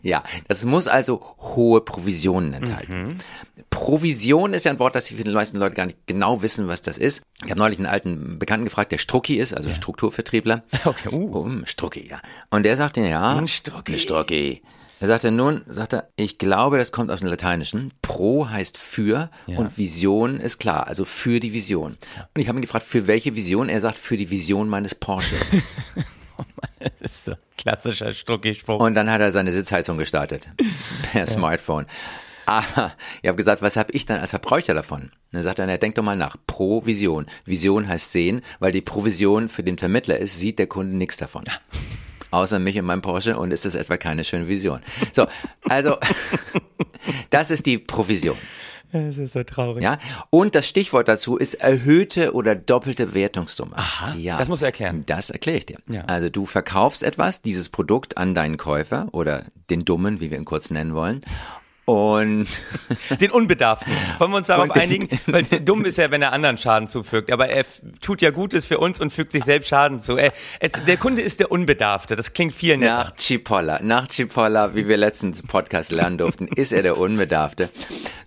ja, 0.02 0.24
das 0.48 0.64
muss 0.64 0.88
also 0.88 1.36
hohe 1.40 1.82
Provisionen 1.82 2.54
enthalten. 2.54 3.18
Provision 3.70 4.54
ist 4.54 4.66
ja 4.66 4.72
ein 4.72 4.80
Wort, 4.80 4.96
das 4.96 5.06
die 5.06 5.24
meisten 5.24 5.58
Leute 5.58 5.76
gar 5.76 5.86
nicht 5.86 6.00
genau 6.08 6.42
wissen, 6.42 6.68
was 6.68 6.82
das 6.82 6.98
ist. 6.98 7.22
Ich 7.44 7.52
habe 7.52 7.60
neulich 7.60 7.80
einen 7.80 7.88
alten 7.88 8.40
Bekannten 8.40 8.66
gefragt, 8.66 8.92
der 8.92 8.98
Strucki 8.98 9.38
ist, 9.38 9.54
also 9.54 9.72
Strukturvertriebler. 9.72 10.64
Okay, 10.86 11.10
uh. 11.10 11.46
Ein 11.46 11.66
Strucki, 11.66 12.08
ja. 12.10 12.22
Und 12.50 12.64
der 12.64 12.78
sagte, 12.78 13.02
ja, 13.02 13.38
Ein 13.38 13.48
Strucki. 13.48 13.94
ein 13.94 14.00
Strucki. 14.00 14.62
Er 15.02 15.08
sagte 15.08 15.32
nun, 15.32 15.64
sagt 15.68 15.94
er, 15.94 16.10
ich 16.18 16.38
glaube, 16.38 16.78
das 16.78 16.92
kommt 16.92 17.10
aus 17.10 17.20
dem 17.20 17.30
Lateinischen. 17.30 17.94
Pro 18.02 18.50
heißt 18.50 18.78
für 18.78 19.30
und 19.48 19.78
Vision 19.78 20.42
ist 20.42 20.58
klar, 20.60 20.88
also 20.88 21.06
für 21.06 21.40
die 21.40 21.54
Vision. 21.54 21.98
Und 22.36 22.42
ich 22.42 22.50
habe 22.50 22.60
ihn 22.60 22.62
gefragt, 22.62 22.86
für 22.86 23.08
welche 23.08 23.34
Vision? 23.36 23.70
Er 23.70 23.80
sagt, 23.80 23.98
für 23.98 24.18
die 24.18 24.30
Vision 24.30 24.68
meines 24.68 24.96
Porsches. 24.96 25.52
Das 26.80 27.12
ist 27.12 27.26
so 27.26 27.34
klassischer 27.58 28.14
Strucki-Spruch. 28.14 28.80
Und 28.80 28.94
dann 28.94 29.12
hat 29.12 29.20
er 29.20 29.34
seine 29.34 29.52
Sitzheizung 29.52 29.98
gestartet 29.98 30.48
per 31.12 31.28
Smartphone. 31.28 31.86
Aber 32.50 32.94
ich 33.22 33.28
habe 33.28 33.38
gesagt, 33.38 33.62
was 33.62 33.78
habe 33.78 33.92
ich 33.92 34.08
dann 34.08 34.20
als 34.20 34.32
Verbraucher 34.32 34.74
davon? 34.74 35.02
Und 35.02 35.12
dann 35.32 35.44
sagt 35.44 35.60
er, 35.60 35.68
na, 35.68 35.78
denk 35.78 35.94
doch 35.94 36.02
mal 36.02 36.16
nach. 36.16 36.36
Pro 36.48 36.84
Vision. 36.84 37.28
Vision 37.46 37.88
heißt 37.88 38.12
sehen, 38.12 38.42
weil 38.60 38.72
die 38.72 38.82
Provision 38.82 39.50
für 39.50 39.62
den 39.62 39.78
Vermittler 39.78 40.18
ist, 40.18 40.40
sieht 40.40 40.58
der 40.58 40.66
Kunde 40.66 40.98
nichts 40.98 41.18
davon. 41.18 41.44
Außer 42.32 42.58
mich 42.58 42.76
in 42.76 42.86
meinem 42.86 43.04
Porsche 43.04 43.38
und 43.38 43.54
ist 43.54 43.66
das 43.66 43.76
etwa 43.76 43.98
keine 43.98 44.24
schöne 44.24 44.48
Vision. 44.48 44.80
So, 45.14 45.28
also, 45.68 45.98
das 47.30 47.52
ist 47.52 47.68
die 47.68 47.78
Provision. 47.78 48.38
Das 48.92 49.20
ist 49.20 49.34
so 49.34 49.44
traurig. 49.44 49.84
Ja? 49.84 50.00
Und 50.32 50.56
das 50.56 50.68
Stichwort 50.68 51.08
dazu 51.08 51.38
ist 51.38 51.54
erhöhte 51.54 52.34
oder 52.34 52.56
doppelte 52.56 53.14
Wertungssumme. 53.14 53.78
Aha, 53.78 54.16
ja. 54.16 54.38
das 54.38 54.50
musst 54.50 54.64
du 54.64 54.66
erklären. 54.66 55.04
Das 55.06 55.30
erkläre 55.30 55.60
ich 55.60 55.68
dir. 55.68 55.78
Ja. 55.88 56.06
Also 56.06 56.30
du 56.30 56.48
verkaufst 56.48 57.04
etwas, 57.04 57.44
dieses 57.44 57.70
Produkt 57.70 58.18
an 58.18 58.34
deinen 58.34 58.58
Käufer 58.58 59.08
oder 59.12 59.46
den 59.70 59.86
Dummen, 59.86 60.20
wie 60.20 60.32
wir 60.32 60.38
ihn 60.40 60.46
kurz 60.46 60.72
nennen 60.72 60.96
wollen. 60.96 61.22
Und 61.90 62.46
Den 63.20 63.32
Unbedarften. 63.32 63.92
Wollen 64.20 64.30
wir 64.30 64.38
uns 64.38 64.46
darauf 64.46 64.70
einigen? 64.70 65.10
Weil 65.26 65.44
dumm 65.44 65.86
ist 65.86 65.98
ja, 65.98 66.12
wenn 66.12 66.22
er 66.22 66.34
anderen 66.34 66.60
Schaden 66.60 66.88
zufügt. 66.88 67.32
Aber 67.32 67.50
er 67.50 67.66
tut 68.00 68.22
ja 68.22 68.30
Gutes 68.30 68.68
für 68.68 68.78
uns 68.78 69.02
und 69.02 69.12
fügt 69.12 69.32
sich 69.32 69.44
selbst 69.44 69.70
Schaden 69.70 70.00
zu. 70.00 70.16
Er, 70.16 70.32
es, 70.60 70.74
der 70.86 70.98
Kunde 70.98 71.24
ist 71.24 71.40
der 71.40 71.52
Unbedarfte. 71.52 72.16
Das 72.16 72.34
klingt 72.34 72.54
viel 72.54 72.78
netter. 72.78 72.94
nach 72.94 73.16
Chipolla, 73.16 73.80
nach 73.82 74.08
Chipolla, 74.08 74.76
wie 74.76 74.88
wir 74.88 74.98
letztens 74.98 75.40
im 75.40 75.48
Podcast 75.48 75.92
lernen 75.92 76.20
durften, 76.20 76.48
ist 76.48 76.72
er 76.72 76.84
der 76.84 76.96
Unbedarfte. 76.96 77.72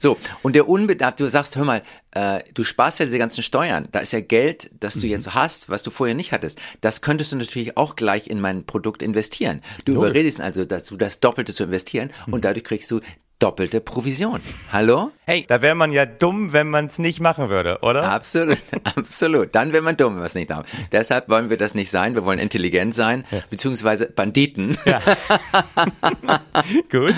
So, 0.00 0.18
und 0.42 0.56
der 0.56 0.68
Unbedarfte, 0.68 1.22
du 1.22 1.30
sagst, 1.30 1.54
hör 1.54 1.64
mal, 1.64 1.82
äh, 2.10 2.40
du 2.54 2.64
sparst 2.64 2.98
ja 2.98 3.04
diese 3.04 3.18
ganzen 3.18 3.44
Steuern. 3.44 3.86
Da 3.92 4.00
ist 4.00 4.12
ja 4.12 4.20
Geld, 4.20 4.72
das 4.80 4.94
du 4.94 5.06
jetzt 5.06 5.34
hast, 5.34 5.68
was 5.68 5.84
du 5.84 5.92
vorher 5.92 6.16
nicht 6.16 6.32
hattest. 6.32 6.58
Das 6.80 7.00
könntest 7.00 7.30
du 7.30 7.36
natürlich 7.36 7.76
auch 7.76 7.94
gleich 7.94 8.26
in 8.26 8.40
mein 8.40 8.66
Produkt 8.66 9.02
investieren. 9.02 9.62
Du 9.84 9.94
überredest 9.94 10.40
also 10.40 10.64
dazu, 10.64 10.96
das 10.96 11.20
Doppelte 11.20 11.54
zu 11.54 11.62
investieren 11.62 12.10
und 12.26 12.44
dadurch 12.44 12.64
kriegst 12.64 12.90
du 12.90 13.00
doppelte 13.42 13.80
Provision. 13.80 14.40
Hallo? 14.70 15.10
Hey, 15.26 15.44
da 15.48 15.62
wäre 15.62 15.74
man 15.74 15.90
ja 15.90 16.06
dumm, 16.06 16.52
wenn 16.52 16.70
man 16.70 16.86
es 16.86 17.00
nicht 17.00 17.18
machen 17.18 17.48
würde, 17.48 17.80
oder? 17.82 18.04
Absolut, 18.04 18.62
absolut. 18.84 19.52
Dann 19.54 19.72
wäre 19.72 19.82
man 19.82 19.96
dumm, 19.96 20.14
wenn 20.14 20.22
wir 20.22 20.26
es 20.26 20.36
nicht 20.36 20.50
haben. 20.50 20.64
Deshalb 20.92 21.28
wollen 21.28 21.50
wir 21.50 21.56
das 21.56 21.74
nicht 21.74 21.90
sein. 21.90 22.14
Wir 22.14 22.24
wollen 22.24 22.38
intelligent 22.38 22.94
sein, 22.94 23.24
beziehungsweise 23.50 24.06
Banditen 24.06 24.78
Gut. 26.90 27.14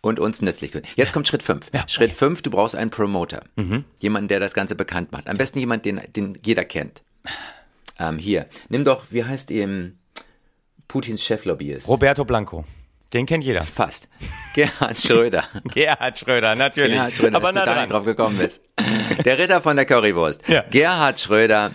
und 0.00 0.18
uns 0.18 0.42
nützlich 0.42 0.72
tun. 0.72 0.82
Jetzt 0.96 1.12
kommt 1.12 1.28
Schritt 1.28 1.44
fünf. 1.44 1.70
Schritt 1.86 2.12
fünf: 2.12 2.42
du 2.42 2.50
brauchst 2.50 2.74
einen 2.74 2.90
Promoter. 2.90 3.44
Jemanden, 3.98 4.26
der 4.28 4.40
das 4.40 4.54
Ganze 4.54 4.74
bekannt 4.74 5.12
macht. 5.12 5.28
Am 5.28 5.36
besten 5.36 5.60
jemand, 5.60 5.84
den, 5.84 6.00
den 6.16 6.36
jeder 6.44 6.64
kennt. 6.64 7.02
Ähm, 8.00 8.18
hier, 8.18 8.46
nimm 8.70 8.84
doch, 8.84 9.04
wie 9.10 9.22
heißt 9.24 9.52
ihm 9.52 9.98
Putins 10.88 11.22
Cheflobbyist? 11.22 11.86
Roberto 11.86 12.24
Blanco. 12.24 12.64
Den 13.12 13.26
kennt 13.26 13.42
jeder. 13.44 13.62
Fast. 13.64 14.08
Gerhard 14.54 14.98
Schröder. 14.98 15.44
Gerhard 15.74 16.18
Schröder, 16.18 16.54
natürlich. 16.54 16.92
Gerhard 16.92 17.16
Schröder, 17.16 17.36
Aber 17.36 17.52
dass 17.52 17.64
du 17.64 17.70
da 17.70 17.80
nicht 17.80 17.90
drauf 17.90 18.04
gekommen 18.04 18.38
bist. 18.38 18.62
Der 19.24 19.38
Ritter 19.38 19.60
von 19.60 19.76
der 19.76 19.84
Currywurst. 19.84 20.46
Ja. 20.48 20.64
Gerhard 20.70 21.18
Schröder. 21.18 21.72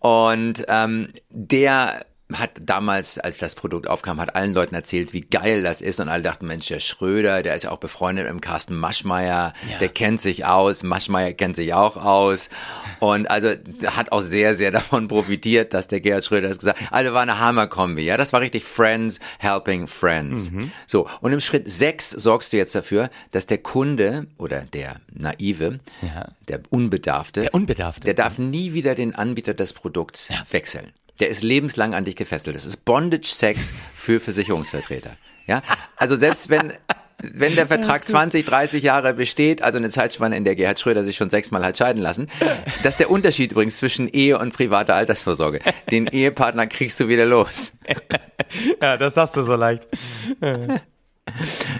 Und 0.00 0.64
ähm, 0.68 1.12
der 1.30 2.04
hat 2.32 2.50
damals, 2.60 3.18
als 3.18 3.38
das 3.38 3.54
Produkt 3.54 3.86
aufkam, 3.88 4.20
hat 4.20 4.34
allen 4.34 4.52
Leuten 4.52 4.74
erzählt, 4.74 5.12
wie 5.12 5.20
geil 5.20 5.62
das 5.62 5.80
ist 5.80 6.00
und 6.00 6.08
alle 6.08 6.24
dachten, 6.24 6.48
Mensch, 6.48 6.66
der 6.66 6.80
Schröder, 6.80 7.44
der 7.44 7.54
ist 7.54 7.62
ja 7.62 7.70
auch 7.70 7.78
befreundet 7.78 8.24
mit 8.24 8.32
dem 8.32 8.40
Carsten 8.40 8.76
Maschmeyer, 8.76 9.52
Ja. 9.70 9.78
der 9.78 9.88
kennt 9.90 10.20
sich 10.20 10.44
aus, 10.44 10.82
Maschmeyer 10.82 11.34
kennt 11.34 11.54
sich 11.54 11.72
auch 11.72 11.96
aus 11.96 12.48
und 12.98 13.30
also 13.30 13.50
hat 13.86 14.10
auch 14.10 14.22
sehr, 14.22 14.56
sehr 14.56 14.72
davon 14.72 15.06
profitiert, 15.06 15.72
dass 15.72 15.86
der 15.86 16.00
Gerhard 16.00 16.24
Schröder 16.24 16.48
das 16.48 16.58
gesagt 16.58 16.80
hat. 16.80 16.92
Also 16.92 17.12
war 17.14 17.22
eine 17.22 17.38
Hammerkombi, 17.38 18.02
ja, 18.02 18.16
das 18.16 18.32
war 18.32 18.40
richtig 18.40 18.64
Friends 18.64 19.20
helping 19.38 19.86
Friends. 19.86 20.50
Mhm. 20.50 20.72
So, 20.88 21.08
und 21.20 21.32
im 21.32 21.38
Schritt 21.40 21.70
sechs 21.70 22.10
sorgst 22.10 22.52
du 22.52 22.56
jetzt 22.56 22.74
dafür, 22.74 23.08
dass 23.30 23.46
der 23.46 23.58
Kunde 23.58 24.26
oder 24.36 24.62
der 24.62 24.96
Naive, 25.12 25.78
Ja. 26.02 26.26
der 26.48 26.60
Unbedarfte, 26.70 27.42
Der 27.42 27.54
Unbedarfte. 27.54 28.00
der 28.00 28.14
darf 28.14 28.38
nie 28.38 28.72
wieder 28.72 28.96
den 28.96 29.14
Anbieter 29.14 29.54
des 29.54 29.72
Produkts 29.74 30.28
wechseln. 30.50 30.90
Der 31.20 31.28
ist 31.28 31.42
lebenslang 31.42 31.94
an 31.94 32.04
dich 32.04 32.16
gefesselt. 32.16 32.56
Das 32.56 32.66
ist 32.66 32.84
Bondage-Sex 32.84 33.72
für 33.94 34.20
Versicherungsvertreter. 34.20 35.10
Ja, 35.46 35.62
also 35.96 36.16
selbst 36.16 36.50
wenn 36.50 36.72
wenn 37.18 37.54
der 37.54 37.66
Vertrag 37.66 38.04
20, 38.04 38.44
30 38.44 38.82
Jahre 38.82 39.14
besteht, 39.14 39.62
also 39.62 39.78
eine 39.78 39.88
Zeitspanne, 39.88 40.36
in 40.36 40.44
der 40.44 40.54
Gerhard 40.54 40.78
Schröder 40.78 41.02
sich 41.02 41.16
schon 41.16 41.30
sechsmal 41.30 41.64
hat 41.64 41.78
scheiden 41.78 42.02
lassen, 42.02 42.28
das 42.82 42.94
ist 42.94 43.00
der 43.00 43.10
Unterschied 43.10 43.52
übrigens 43.52 43.78
zwischen 43.78 44.06
Ehe 44.08 44.38
und 44.38 44.52
privater 44.52 44.94
Altersvorsorge. 44.94 45.60
Den 45.90 46.06
Ehepartner 46.08 46.66
kriegst 46.66 47.00
du 47.00 47.08
wieder 47.08 47.26
los. 47.26 47.72
Ja, 48.80 48.96
das 48.96 49.14
sagst 49.14 49.36
du 49.36 49.42
so 49.42 49.56
leicht. 49.56 49.88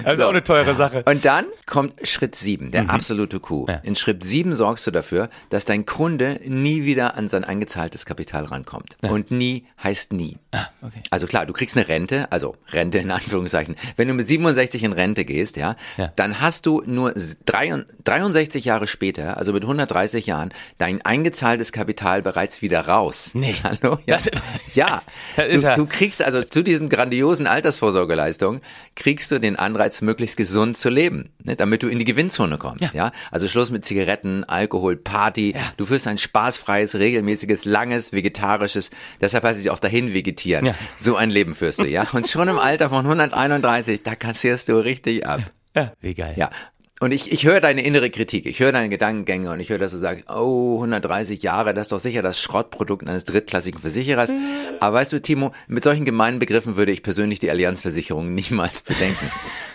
Also 0.04 0.24
auch 0.24 0.30
eine 0.30 0.42
teure 0.44 0.74
Sache. 0.74 1.02
Und 1.06 1.24
dann 1.24 1.46
kommt 1.66 2.06
Schritt 2.06 2.34
sieben, 2.34 2.70
der 2.70 2.90
absolute 2.90 3.40
Coup. 3.40 3.68
Ja. 3.68 3.76
In 3.76 3.96
Schritt 3.96 4.22
sieben 4.24 4.54
sorgst 4.54 4.86
du 4.86 4.90
dafür, 4.90 5.28
dass 5.50 5.64
dein 5.64 5.86
Kunde 5.86 6.40
nie 6.44 6.84
wieder 6.84 7.16
an 7.16 7.28
sein 7.28 7.44
eingezahltes 7.44 8.06
Kapital 8.06 8.44
rankommt. 8.44 8.96
Und 9.02 9.30
nie 9.30 9.66
heißt 9.82 10.12
nie. 10.12 10.36
okay. 10.82 11.00
Also 11.10 11.26
klar, 11.26 11.46
du 11.46 11.52
kriegst 11.52 11.76
eine 11.76 11.88
Rente, 11.88 12.30
also 12.32 12.56
Rente 12.72 12.98
in 12.98 13.10
Anführungszeichen. 13.10 13.76
Wenn 13.96 14.08
du 14.08 14.14
mit 14.14 14.26
67 14.26 14.82
in 14.82 14.92
Rente 14.92 15.24
gehst, 15.24 15.56
ja, 15.56 15.76
Ja. 15.96 16.12
dann 16.16 16.40
hast 16.40 16.66
du 16.66 16.82
nur 16.86 17.14
63 17.46 18.64
Jahre 18.64 18.86
später, 18.86 19.36
also 19.36 19.52
mit 19.52 19.62
130 19.62 20.26
Jahren, 20.26 20.52
dein 20.78 21.02
eingezahltes 21.02 21.72
Kapital 21.72 22.22
bereits 22.22 22.62
wieder 22.62 22.86
raus. 22.86 23.30
Nee. 23.34 23.54
Hallo? 23.62 23.98
Ja. 24.06 24.16
Das- 24.16 24.30
ja. 24.74 25.02
Das 25.36 25.46
Du, 25.48 25.56
ist 25.56 25.62
ja- 25.62 25.74
du 25.74 25.86
kriegst 25.86 26.22
also 26.22 26.42
zu 26.42 26.62
diesen 26.62 26.88
grandiosen 26.88 27.46
Altersvorsorgeleistungen, 27.46 28.60
kriegst 28.94 29.30
du 29.30 29.35
den 29.40 29.56
Anreiz, 29.56 30.00
möglichst 30.02 30.36
gesund 30.36 30.76
zu 30.76 30.88
leben, 30.88 31.30
ne, 31.42 31.56
damit 31.56 31.82
du 31.82 31.88
in 31.88 31.98
die 31.98 32.04
Gewinnzone 32.04 32.58
kommst. 32.58 32.94
Ja. 32.94 33.06
Ja. 33.06 33.12
Also 33.30 33.48
Schluss 33.48 33.70
mit 33.70 33.84
Zigaretten, 33.84 34.44
Alkohol, 34.44 34.96
Party. 34.96 35.54
Du 35.76 35.86
führst 35.86 36.06
ein 36.06 36.18
spaßfreies, 36.18 36.96
regelmäßiges, 36.96 37.64
langes, 37.64 38.12
vegetarisches, 38.12 38.90
deshalb 39.20 39.44
heißt 39.44 39.58
es 39.58 39.64
ja 39.64 39.72
auch 39.72 39.78
dahin 39.78 40.12
vegetieren. 40.12 40.66
Ja. 40.66 40.74
So 40.96 41.16
ein 41.16 41.30
Leben 41.30 41.54
führst 41.54 41.80
du, 41.80 41.84
ja. 41.84 42.06
Und 42.12 42.28
schon 42.28 42.48
im 42.48 42.58
Alter 42.58 42.88
von 42.88 43.04
131, 43.04 44.02
da 44.02 44.14
kassierst 44.14 44.68
du 44.68 44.78
richtig 44.78 45.26
ab. 45.26 45.42
Ja, 45.74 45.92
wie 46.00 46.14
geil. 46.14 46.34
Ja. 46.36 46.50
Und 46.98 47.12
ich, 47.12 47.30
ich 47.30 47.44
höre 47.44 47.60
deine 47.60 47.82
innere 47.82 48.08
Kritik, 48.08 48.46
ich 48.46 48.58
höre 48.60 48.72
deine 48.72 48.88
Gedankengänge 48.88 49.50
und 49.50 49.60
ich 49.60 49.68
höre, 49.68 49.78
dass 49.78 49.92
du 49.92 49.98
sagst, 49.98 50.30
oh, 50.30 50.76
130 50.76 51.42
Jahre, 51.42 51.74
das 51.74 51.86
ist 51.86 51.92
doch 51.92 51.98
sicher 51.98 52.22
das 52.22 52.40
Schrottprodukt 52.40 53.06
eines 53.06 53.24
drittklassigen 53.24 53.82
Versicherers. 53.82 54.32
Aber 54.80 54.96
weißt 54.96 55.12
du, 55.12 55.20
Timo, 55.20 55.52
mit 55.68 55.84
solchen 55.84 56.06
gemeinen 56.06 56.38
Begriffen 56.38 56.76
würde 56.76 56.92
ich 56.92 57.02
persönlich 57.02 57.38
die 57.38 57.50
Allianzversicherung 57.50 58.34
niemals 58.34 58.80
bedenken. 58.80 59.30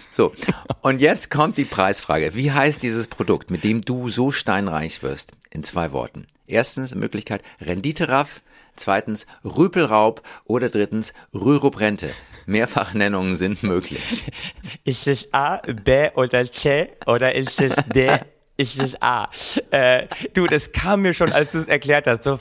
So, 0.09 0.33
und 0.81 0.99
jetzt 0.99 1.29
kommt 1.29 1.57
die 1.57 1.65
Preisfrage. 1.65 2.33
Wie 2.33 2.51
heißt 2.51 2.81
dieses 2.81 3.07
Produkt, 3.07 3.51
mit 3.51 3.63
dem 3.63 3.81
du 3.81 4.09
so 4.09 4.31
steinreich 4.31 5.03
wirst? 5.03 5.33
In 5.51 5.63
zwei 5.63 5.91
Worten. 5.91 6.25
Erstens 6.47 6.95
Möglichkeit 6.95 7.43
Renditeraff, 7.61 8.41
zweitens 8.75 9.27
Rüpelraub 9.45 10.21
oder 10.45 10.69
drittens 10.69 11.13
Rürup-Rente. 11.33 12.09
Mehrfachnennungen 12.45 13.37
sind 13.37 13.63
möglich. 13.63 14.25
Ist 14.83 15.07
es 15.07 15.33
A, 15.33 15.57
B 15.57 16.09
oder 16.15 16.49
C 16.51 16.89
oder 17.05 17.35
ist 17.35 17.61
es 17.61 17.73
D? 17.93 18.09
Ist 18.57 18.79
es 18.79 19.01
A? 19.01 19.27
Äh, 19.71 20.07
du, 20.33 20.45
das 20.45 20.71
kam 20.71 21.01
mir 21.01 21.13
schon, 21.13 21.31
als 21.31 21.51
du 21.51 21.57
es 21.57 21.67
erklärt 21.67 22.05
hast, 22.05 22.23
so 22.23 22.37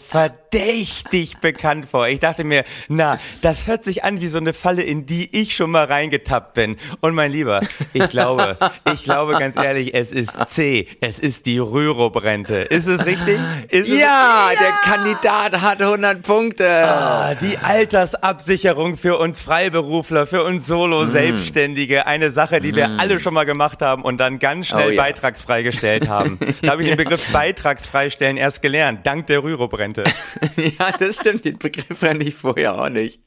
verdächtig 0.50 1.38
bekannt 1.38 1.86
vor. 1.86 2.08
Ich 2.08 2.20
dachte 2.20 2.44
mir, 2.44 2.64
na, 2.88 3.18
das 3.42 3.66
hört 3.66 3.84
sich 3.84 4.04
an 4.04 4.20
wie 4.20 4.26
so 4.26 4.38
eine 4.38 4.52
Falle, 4.52 4.82
in 4.82 5.06
die 5.06 5.28
ich 5.36 5.54
schon 5.54 5.70
mal 5.70 5.84
reingetappt 5.84 6.54
bin. 6.54 6.76
Und 7.00 7.14
mein 7.14 7.30
Lieber, 7.32 7.60
ich 7.92 8.08
glaube, 8.08 8.56
ich 8.92 9.04
glaube 9.04 9.34
ganz 9.38 9.56
ehrlich, 9.56 9.94
es 9.94 10.12
ist 10.12 10.32
C. 10.48 10.88
Es 11.00 11.18
ist 11.18 11.46
die 11.46 11.58
Rürup-Rente. 11.58 12.60
Ist 12.62 12.86
es 12.86 13.04
richtig? 13.06 13.38
Ist 13.68 13.88
es 13.88 13.98
Ja, 13.98 14.50
der 14.58 14.72
Kandidat 14.92 15.60
hat 15.60 15.80
100 15.82 16.22
Punkte. 16.22 16.68
Ah, 16.68 17.34
die 17.34 17.56
Altersabsicherung 17.58 18.96
für 18.96 19.18
uns 19.18 19.42
Freiberufler, 19.42 20.26
für 20.26 20.44
uns 20.44 20.66
Solo-Selbstständige. 20.66 22.06
Eine 22.06 22.30
Sache, 22.30 22.60
die 22.60 22.74
wir 22.74 22.98
alle 22.98 23.20
schon 23.20 23.34
mal 23.34 23.44
gemacht 23.44 23.82
haben 23.82 24.02
und 24.02 24.18
dann 24.18 24.38
ganz 24.38 24.68
schnell 24.68 24.88
Oh 24.88 24.90
ja. 24.90 25.02
beitragsfrei 25.02 25.62
gestellt 25.62 26.08
haben. 26.08 26.38
Da 26.62 26.70
habe 26.72 26.82
ich 26.82 26.88
den 26.88 26.96
Begriff 27.04 27.28
beitragsfreistellen 27.32 28.36
erst 28.36 28.62
gelernt, 28.62 29.06
dank 29.06 29.26
der 29.26 29.42
Rürup-Rente. 29.42 30.04
Ja, 30.78 30.90
das 30.98 31.16
stimmt. 31.16 31.44
Den 31.44 31.58
Begriff 31.58 32.00
kannte 32.00 32.24
ich 32.24 32.34
vorher 32.34 32.80
auch 32.80 32.88
nicht. 32.88 33.20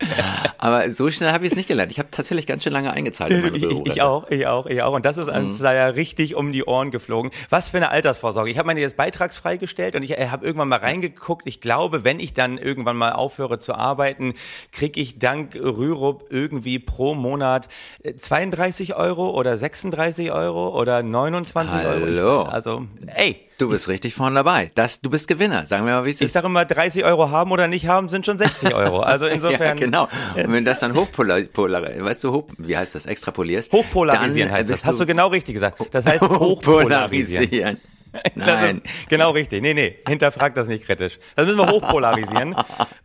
Aber 0.57 0.89
so 0.91 1.09
schnell 1.11 1.31
habe 1.31 1.45
ich 1.45 1.51
es 1.51 1.55
nicht 1.55 1.67
gelernt. 1.67 1.91
Ich 1.91 1.99
habe 1.99 2.09
tatsächlich 2.11 2.47
ganz 2.47 2.63
schön 2.63 2.73
lange 2.73 2.91
eingezahlt 2.91 3.31
in 3.31 3.41
meine 3.41 3.57
Ich, 3.57 3.63
Rürup. 3.63 3.87
ich 3.87 4.01
auch, 4.01 4.29
ich 4.29 4.47
auch, 4.47 4.65
ich 4.65 4.81
auch. 4.81 4.93
Und 4.93 5.05
das 5.05 5.17
ist 5.17 5.27
uns 5.29 5.59
da 5.59 5.73
ja 5.73 5.87
richtig 5.87 6.35
um 6.35 6.51
die 6.51 6.63
Ohren 6.63 6.91
geflogen. 6.91 7.31
Was 7.49 7.69
für 7.69 7.77
eine 7.77 7.89
Altersvorsorge. 7.89 8.49
Ich 8.49 8.57
habe 8.57 8.67
meine 8.67 8.81
jetzt 8.81 8.95
beitragsfrei 8.97 9.57
gestellt 9.57 9.95
und 9.95 10.03
ich 10.03 10.17
äh, 10.17 10.27
habe 10.29 10.45
irgendwann 10.45 10.69
mal 10.69 10.79
reingeguckt. 10.79 11.47
Ich 11.47 11.61
glaube, 11.61 12.03
wenn 12.03 12.19
ich 12.19 12.33
dann 12.33 12.57
irgendwann 12.57 12.97
mal 12.97 13.13
aufhöre 13.13 13.59
zu 13.59 13.75
arbeiten, 13.75 14.33
kriege 14.71 14.99
ich 14.99 15.19
dank 15.19 15.55
Rürup 15.55 16.25
irgendwie 16.29 16.79
pro 16.79 17.15
Monat 17.15 17.67
äh, 18.03 18.15
32 18.15 18.95
Euro 18.95 19.31
oder 19.31 19.57
36 19.57 20.31
Euro 20.31 20.79
oder 20.79 21.03
29 21.03 21.85
Euro. 21.85 22.05
Hallo. 22.05 22.41
Ich, 22.43 22.53
also, 22.53 22.87
ey. 23.07 23.37
Du 23.63 23.69
bist 23.69 23.87
richtig 23.87 24.13
vorne 24.13 24.35
dabei. 24.35 24.71
Das, 24.75 25.01
du 25.01 25.09
bist 25.09 25.27
Gewinner. 25.27 25.65
Sagen 25.65 25.85
wir 25.85 25.93
mal, 25.93 26.05
wie 26.05 26.09
es 26.11 26.17
Ich 26.21 26.25
ist. 26.27 26.33
sage 26.33 26.47
immer, 26.47 26.65
30 26.65 27.03
Euro 27.05 27.29
haben 27.29 27.51
oder 27.51 27.67
nicht 27.67 27.87
haben, 27.87 28.09
sind 28.09 28.25
schon 28.25 28.37
60 28.37 28.73
Euro. 28.75 28.99
Also 28.99 29.25
insofern. 29.27 29.67
ja, 29.67 29.73
genau. 29.73 30.03
Und 30.35 30.51
wenn 30.51 30.65
das 30.65 30.79
dann 30.79 30.95
hochpolar, 30.95 31.41
polar, 31.41 31.81
weißt 31.83 32.23
du, 32.23 32.31
hoch, 32.31 32.43
wie 32.57 32.75
heißt 32.77 32.95
das, 32.95 33.05
extrapolierst? 33.05 33.71
Hochpolarisieren 33.71 34.51
heißt 34.51 34.69
das. 34.69 34.85
Hast 34.85 34.99
du 34.99 35.05
genau 35.05 35.27
richtig 35.29 35.53
gesagt. 35.55 35.77
Das 35.91 36.05
heißt 36.05 36.21
hochpolarisieren. 36.29 37.77
Nein. 38.35 38.81
Genau 39.09 39.31
richtig. 39.31 39.61
Nee, 39.61 39.73
nee, 39.73 39.97
hinterfragt 40.07 40.57
das 40.57 40.67
nicht 40.67 40.85
kritisch. 40.85 41.19
Das 41.35 41.45
müssen 41.45 41.59
wir 41.59 41.69
hochpolarisieren. 41.69 42.55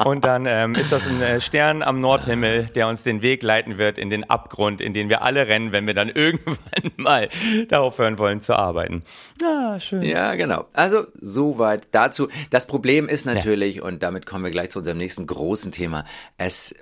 Und 0.04 0.24
dann 0.24 0.46
ähm, 0.46 0.74
ist 0.74 0.92
das 0.92 1.06
ein 1.06 1.22
äh, 1.22 1.40
Stern 1.40 1.82
am 1.82 2.00
Nordhimmel, 2.00 2.64
der 2.74 2.88
uns 2.88 3.02
den 3.02 3.22
Weg 3.22 3.42
leiten 3.42 3.78
wird 3.78 3.98
in 3.98 4.10
den 4.10 4.28
Abgrund, 4.28 4.80
in 4.80 4.92
den 4.92 5.08
wir 5.08 5.22
alle 5.22 5.48
rennen, 5.48 5.72
wenn 5.72 5.86
wir 5.86 5.94
dann 5.94 6.08
irgendwann 6.14 6.92
mal 6.96 7.28
darauf 7.68 7.98
hören 7.98 8.18
wollen 8.18 8.40
zu 8.42 8.54
arbeiten. 8.54 9.02
Ah, 9.42 9.80
schön. 9.80 10.02
Ja, 10.02 10.34
genau. 10.34 10.66
Also 10.72 11.06
soweit 11.20 11.88
dazu. 11.92 12.28
Das 12.50 12.66
Problem 12.66 13.08
ist 13.08 13.24
natürlich, 13.24 13.82
und 13.82 14.02
damit 14.02 14.26
kommen 14.26 14.44
wir 14.44 14.50
gleich 14.50 14.70
zu 14.70 14.80
unserem 14.80 14.98
nächsten 14.98 15.26
großen 15.26 15.72
Thema, 15.72 16.04
es 16.36 16.74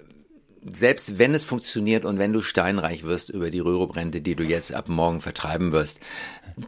selbst 0.72 1.18
wenn 1.18 1.34
es 1.34 1.44
funktioniert 1.44 2.04
und 2.04 2.18
wenn 2.18 2.32
du 2.32 2.42
steinreich 2.42 3.04
wirst 3.04 3.30
über 3.30 3.50
die 3.50 3.60
Rürup-Rente, 3.60 4.20
die 4.20 4.34
du 4.34 4.44
jetzt 4.44 4.74
ab 4.74 4.88
morgen 4.88 5.20
vertreiben 5.20 5.72
wirst, 5.72 6.00